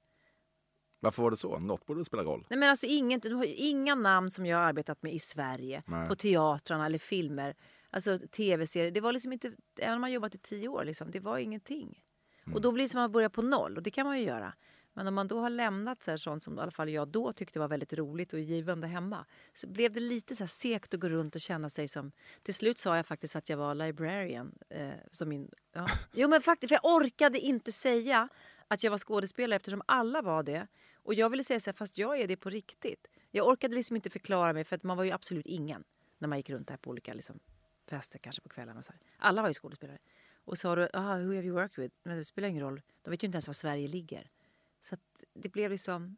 [1.00, 1.58] Varför var det så?
[1.58, 2.46] Något borde spela roll.
[2.50, 5.18] Nej, men alltså inget, du har ju inga namn som jag har arbetat med i
[5.18, 5.82] Sverige.
[5.86, 6.08] Nej.
[6.08, 7.56] På teatrarna eller filmer.
[7.90, 8.90] Alltså tv-serier.
[8.90, 12.02] Det var liksom inte, även om man jobbat i tio år, liksom, det var ingenting.
[12.54, 14.24] Och då blir det som att man börjar på noll och det kan man ju
[14.24, 14.52] göra.
[14.96, 17.32] Men om man då har lämnat så här sånt som i alla fall jag då
[17.32, 19.24] tyckte var väldigt roligt och givande hemma.
[19.52, 22.12] Så blev det lite så här segt att gå runt och känna sig som...
[22.42, 24.54] Till slut sa jag faktiskt att jag var librarian.
[24.68, 25.88] Eh, som min, ja.
[26.12, 28.28] Jo men faktiskt, för jag orkade inte säga
[28.68, 30.66] att jag var skådespelare eftersom alla var det.
[30.94, 33.06] Och jag ville säga så här, fast jag är det på riktigt.
[33.30, 35.84] Jag orkade liksom inte förklara mig för att man var ju absolut ingen
[36.18, 37.38] när man gick runt här på olika liksom,
[37.88, 38.78] fester kanske på kvällarna.
[38.78, 39.00] Och så här.
[39.18, 39.98] Alla var ju skådespelare.
[40.46, 41.96] Och sa du, aha, who have you worked with?
[42.02, 42.82] Men det spelar ingen roll.
[43.02, 44.30] De vet ju inte ens var Sverige ligger.
[44.80, 44.96] Så
[45.34, 46.16] det blev liksom...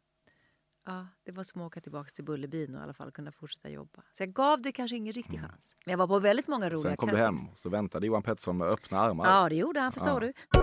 [0.85, 3.69] Ja, det var som att åka tillbaka till Bullerbyn och i alla fall kunna fortsätta
[3.69, 4.03] jobba.
[4.13, 5.75] Så jag gav det kanske ingen riktig chans.
[5.85, 7.59] Men jag var på väldigt många roliga Sen kom du hem castings.
[7.59, 9.25] så väntade Johan Pettersson med öppna armar.
[9.25, 10.33] Ja, det gjorde han, förstår Ja.
[10.53, 10.59] du.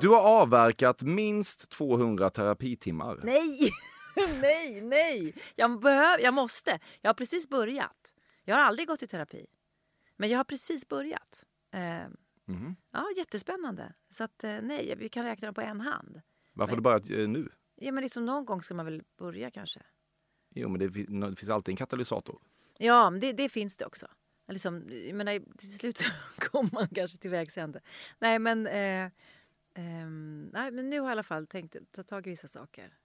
[0.00, 3.20] Du har avverkat minst 200 terapitimmar.
[3.24, 3.70] Nej,
[4.40, 5.34] nej, nej.
[5.56, 6.78] Jag, behöv, jag måste.
[7.00, 8.14] Jag har precis börjat.
[8.44, 9.46] Jag har aldrig gått i terapi.
[10.16, 11.44] Men jag har precis börjat.
[11.72, 11.80] Eh,
[12.46, 12.76] Mhm.
[12.90, 13.94] ja, jättespännande.
[14.08, 16.20] Så att, eh, nej, vi kan räkna dem på en hand.
[16.52, 17.48] Varför har du börjat eh, nu?
[17.74, 19.82] Ja, men liksom någon gång ska man väl börja kanske.
[20.50, 22.42] Jo, men det, det finns alltid en katalysator.
[22.78, 24.06] Ja, men det, det finns det också.
[24.48, 26.02] Liksom, jag menar, till slut
[26.38, 27.80] kommer man kanske till vägs ände.
[28.18, 29.10] Nej, men, eh,
[29.74, 32.98] ehm, nej, men nu har jag i alla fall tänkt ta tag i vissa saker.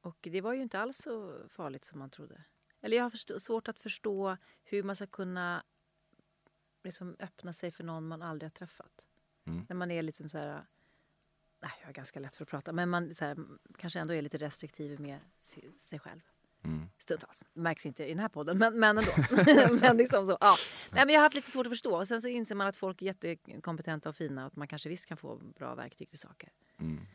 [0.00, 2.44] Och det var ju inte alls så farligt som man trodde.
[2.80, 5.62] Eller jag har svårt att förstå hur man ska kunna
[6.84, 9.06] liksom, öppna sig för någon man aldrig har träffat.
[9.46, 9.66] Mm.
[9.68, 10.66] När man är liksom så här...
[11.62, 13.36] Nej, jag har ganska lätt för att prata, men man här,
[13.78, 16.20] kanske ändå är lite restriktiv med si- sig själv.
[16.64, 16.88] Mm.
[16.98, 17.44] Stundtals.
[17.52, 19.10] Märks inte i den här podden, men, men ändå.
[19.80, 20.56] men liksom så, ja.
[20.90, 21.96] Nej, men jag har haft lite svårt att förstå.
[21.96, 24.88] Och sen så inser man att folk är jättekompetenta och fina och att man kanske
[24.88, 26.52] visst kan få bra verktyg till saker.
[26.78, 27.06] Mm.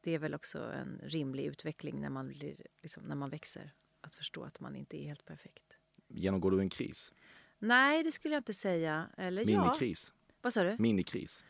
[0.00, 3.72] Det är väl också en rimlig utveckling när man, blir, liksom, när man växer.
[4.00, 5.76] Att förstå att man inte är helt perfekt.
[6.08, 7.14] Genomgår du en kris?
[7.58, 9.08] Nej, det skulle jag inte säga.
[9.16, 9.62] Eller ja.
[9.62, 10.12] Minikris?
[10.42, 10.76] Vad sa du?
[10.78, 11.44] Minikris?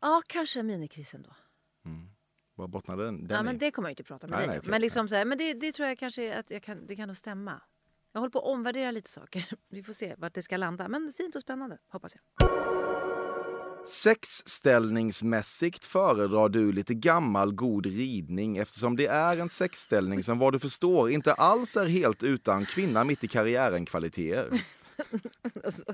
[0.00, 1.30] Ja, kanske en minikris ändå.
[2.58, 3.44] Vad bottnade den, den ja, i?
[3.44, 4.70] men det kommer jag inte prata med Nej, dig nej, okej.
[4.70, 7.08] Men, liksom så här, men det, det tror jag kanske att jag kan, det kan
[7.08, 7.60] nog stämma.
[8.12, 9.46] Jag håller på att omvärdera lite saker.
[9.68, 10.88] Vi får se vart det ska landa.
[10.88, 12.48] Men fint och spännande, hoppas jag.
[13.88, 20.58] Sexställningsmässigt föredrar du lite gammal god ridning eftersom det är en sexställning som vad du
[20.58, 24.60] förstår inte alls är helt utan kvinna mitt i karriären-kvaliteter.
[25.64, 25.84] Alltså,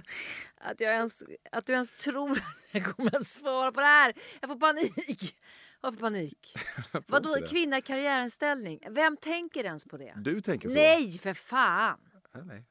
[0.56, 2.38] att, jag ens, att du ens tror att
[2.72, 4.14] jag kommer att svara på det här.
[4.40, 5.36] Jag får panik.
[5.80, 6.54] Jag får panik.
[7.06, 8.80] Vadå kvinna i karriärenställning?
[8.90, 10.14] Vem tänker ens på det?
[10.16, 10.74] Du tänker så?
[10.74, 12.00] Nej, för fan!
[12.32, 12.64] Ja, nej.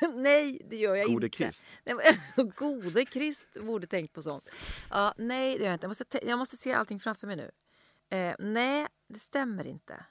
[0.14, 1.36] nej, det gör jag Gode inte.
[1.36, 1.66] Krist.
[1.84, 2.20] Nej,
[2.56, 4.48] gode Krist borde tänkt på sånt.
[4.90, 5.84] Ja, nej, det gör jag inte.
[5.84, 7.50] Jag måste, te- jag måste se allting framför mig nu.
[8.16, 10.04] Eh, nej, det stämmer inte.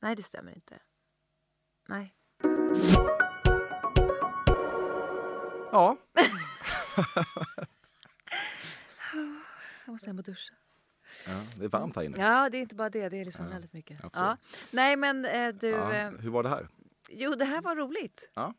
[0.00, 0.78] Nej, det stämmer inte.
[1.88, 2.14] Nej.
[5.72, 5.96] Ja,
[9.86, 10.54] Jag måste hem och duscha.
[11.26, 12.16] Ja, det är varmt här inne.
[12.22, 13.08] Ja, det är inte bara det.
[13.08, 14.00] Det är liksom väldigt mycket.
[14.14, 14.36] Ja.
[14.70, 15.68] Nej, men eh, du...
[15.68, 16.68] Ja, Eh, hur var det här?
[17.08, 18.30] jo, det här var roligt.
[18.34, 18.54] Ja.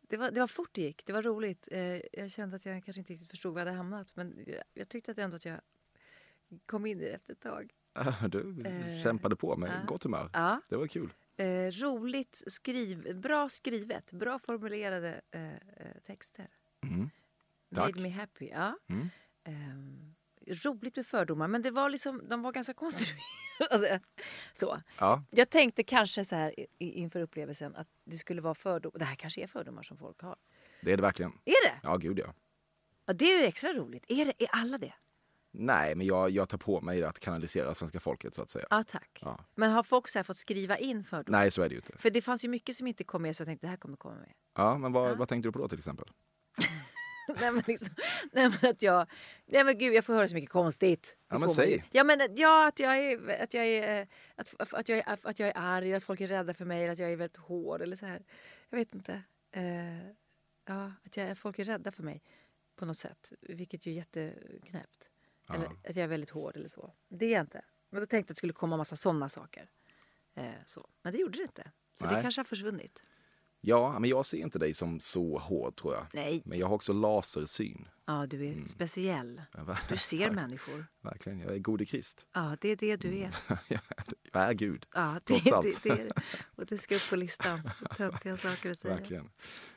[0.00, 1.06] Det var, det var fort det gick.
[1.06, 1.68] Det var roligt.
[1.72, 1.80] Eh,
[2.12, 4.16] jag kände att jag kanske inte riktigt förstod var jag hade hamnat.
[4.16, 5.60] Men jag, jag tyckte att ändå att jag
[6.66, 7.70] kom in i det efter ett tag.
[8.28, 9.86] Du Eh, kämpade på med ja.
[9.86, 10.30] gott humör.
[10.32, 10.60] Ja.
[10.68, 11.12] Det var kul.
[11.36, 15.58] Eh, roligt skriv, bra skrivet, bra formulerade eh, eh,
[16.06, 16.48] texter.
[16.82, 17.10] Mm.
[17.74, 17.96] Tack.
[17.96, 18.48] Made me happy.
[18.48, 18.78] Ja.
[18.88, 19.08] Mm.
[19.44, 20.14] Ehm,
[20.46, 24.00] roligt med fördomar, men det var liksom, de var ganska konstruerade.
[24.52, 24.80] Så.
[24.98, 25.24] Ja.
[25.30, 28.98] Jag tänkte kanske så här inför upplevelsen att det skulle vara fördomar.
[28.98, 30.36] Det här kanske är fördomar som folk har.
[30.80, 31.32] Det är det verkligen.
[31.44, 31.80] Är det?
[31.82, 32.34] Ja, gud ja.
[33.06, 34.04] Ja, det är ju extra roligt.
[34.08, 34.94] Är, det, är alla det?
[35.56, 38.66] Nej, men jag, jag tar på mig att kanalisera svenska folket så att säga.
[38.70, 39.20] Ja, tack.
[39.24, 39.40] Ja.
[39.54, 41.38] Men har folk så här fått skriva in fördomar?
[41.38, 41.98] Nej, så är det ju inte.
[41.98, 43.96] För det fanns ju mycket som inte kom med så jag tänkte det här kommer
[43.96, 44.32] komma med.
[44.54, 46.08] Ja, men vad, vad tänkte du på då till exempel?
[47.40, 47.94] nej, men liksom,
[48.32, 49.06] nej men att jag...
[49.46, 51.16] Nej men gud jag får höra så mycket konstigt.
[51.28, 51.84] Ja, men säg.
[51.92, 53.42] Ja men ja, att jag är...
[53.42, 56.28] Att jag är, eh, att, att, jag är, att jag är arg, att folk är
[56.28, 58.24] rädda för mig, eller att jag är väldigt hård eller så här.
[58.70, 59.22] Jag vet inte.
[59.50, 59.98] Eh,
[60.66, 62.22] ja, att jag, folk är rädda för mig
[62.76, 63.32] på något sätt.
[63.40, 65.08] Vilket ju är jätteknäppt.
[65.50, 66.92] Eller att jag är väldigt hård eller så.
[67.08, 67.64] Det är jag inte.
[67.90, 69.70] Men då tänkte jag att det skulle komma massa sådana saker.
[70.34, 70.88] Eh, så.
[71.02, 71.70] Men det gjorde det inte.
[71.94, 72.22] Så det Nej.
[72.22, 73.02] kanske har försvunnit.
[73.60, 76.06] Ja, men jag ser inte dig som så hård tror jag.
[76.12, 76.42] Nej.
[76.44, 77.88] Men jag har också lasersyn.
[78.06, 79.42] Ja, du är speciell.
[79.52, 80.86] Ja, ver- Du ser människor.
[81.00, 82.26] Verkligen, jag är god i Krist.
[82.32, 83.34] Ja, det är det du är.
[84.32, 85.82] jag är Gud, Ja, trots det, allt.
[85.82, 86.12] det, det,
[86.56, 87.70] och det ska upp på listan.
[87.96, 88.94] Töntiga saker att säga.
[88.94, 89.30] Verkligen.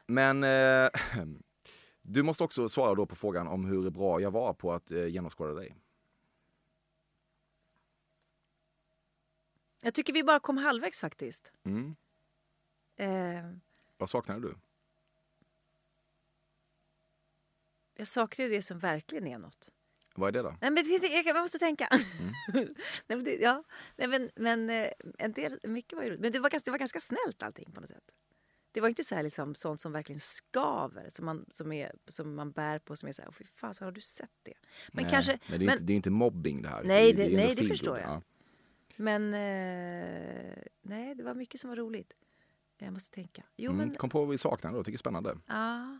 [0.06, 0.90] Men eh,
[2.10, 5.08] du måste också svara då på frågan om hur bra jag var på att eh,
[5.08, 5.76] genomskåda dig.
[9.82, 11.52] Jag tycker vi bara kom halvvägs faktiskt.
[11.64, 11.96] Mm.
[12.96, 13.58] Eh,
[13.98, 14.56] Vad saknade du?
[17.96, 19.74] jag saknar ju det som verkligen är något.
[20.16, 20.56] Vad är det då?
[20.62, 21.88] Nej, men det, jag, måste tänka.
[22.54, 22.76] Nej,
[23.08, 23.64] men det, ja.
[23.96, 26.18] Nej, men, men eh, en del, mycket var ju.
[26.18, 28.12] Men det var, ganska, det var ganska snällt allting på något sätt.
[28.78, 32.36] Det var inte så här liksom, sånt som verkligen skaver, som man, som är, som
[32.36, 34.54] man bär på, som är så här, "Åh, fy fasen har du sett det?
[34.92, 35.40] Men Nej, kanske...
[35.50, 36.84] men det, är inte, det är inte mobbing det här.
[36.84, 38.10] Nej, det, det- ändå nej, det förstår jag.
[38.10, 38.22] Ja.
[38.96, 42.14] Men eh, nej, det var mycket som var roligt.
[42.78, 43.44] Jag måste tänka.
[43.56, 43.96] Jo, Mm, men...
[43.98, 45.38] Kom på vad vi saknade då, tycker det är spännande.
[45.48, 46.00] Ja.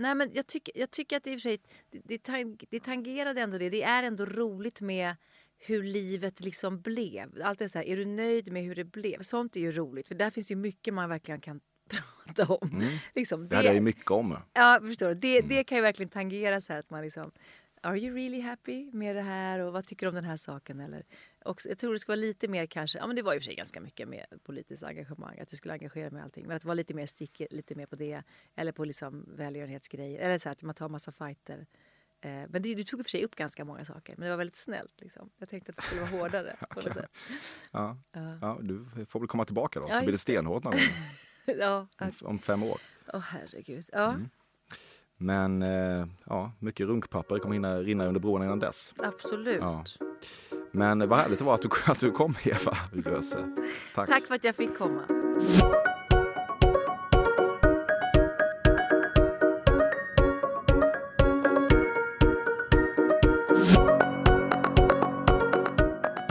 [0.00, 1.58] Nej, men jag, tycker, jag tycker att det i och för sig,
[1.90, 3.70] det, det, tang, det tangerade ändå det.
[3.70, 5.16] Det är ändå roligt med
[5.58, 7.42] hur livet liksom blev.
[7.42, 9.22] Allt är så här, är du nöjd med hur det blev?
[9.22, 12.68] Sånt är ju roligt, för där finns ju mycket man verkligen kan prata om.
[12.72, 12.98] Mm.
[13.14, 14.36] Liksom, Det hade jag ju mycket om.
[14.52, 15.14] Ja, förstår du.
[15.14, 17.30] Det, det kan ju verkligen tangera så här att man liksom
[17.82, 20.80] Are you really happy med det här och vad tycker du om den här saken?
[20.80, 21.04] Eller,
[21.44, 23.42] också, jag tror det ska vara lite mer kanske, ja men det var i och
[23.42, 26.46] för sig ganska mycket med politiskt engagemang, att jag skulle engagera mig i allting.
[26.46, 28.22] Men att vara lite mer stick, lite mer på det.
[28.56, 30.20] Eller på liksom välgörenhetsgrejer.
[30.20, 31.66] Eller så här, att man tar massa fighter.
[32.20, 34.14] Eh, men det, du tog i och för sig upp ganska många saker.
[34.16, 35.30] Men det var väldigt snällt liksom.
[35.38, 37.10] Jag tänkte att det skulle vara hårdare på något sätt.
[37.70, 37.96] Ja.
[38.12, 38.38] Ja.
[38.40, 40.80] Ja, du får väl komma tillbaka då, Ja, så blir det stenhårt någon gång.
[41.58, 42.80] ja, om, om fem år.
[43.12, 43.84] åh herregud.
[43.92, 44.14] Ja,
[45.16, 48.94] Men eh, ja, mycket runkpapper kommer hinna rinna under broarna innan dess.
[48.98, 49.58] absolut.
[49.60, 49.84] Ja.
[50.72, 53.38] Men vad härligt det var att du, att du kom Eva Röse.
[53.94, 54.08] Tack.
[54.08, 55.02] Tack för att jag fick komma.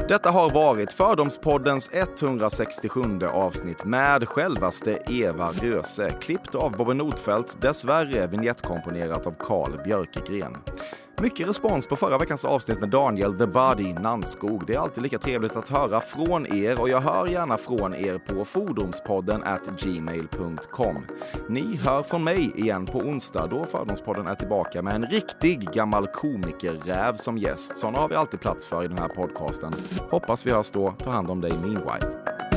[0.09, 8.27] Detta har varit Fördomspoddens 167 avsnitt med självaste Eva Röse, klippt av Bobbe Notfeldt, dessvärre
[8.27, 10.57] vignettkomponerat av Carl Björkegren.
[11.21, 14.63] Mycket respons på förra veckans avsnitt med Daniel The Body Nannskog.
[14.67, 18.17] Det är alltid lika trevligt att höra från er och jag hör gärna från er
[18.17, 21.05] på fordomspodden at gmail.com.
[21.49, 26.07] Ni hör från mig igen på onsdag då Fördomspodden är tillbaka med en riktig gammal
[26.07, 27.77] komikerräv som gäst.
[27.77, 29.73] Sådana har vi alltid plats för i den här podcasten.
[30.11, 30.95] Hoppas vi hörs då.
[31.03, 32.48] Ta hand om dig meanwhile.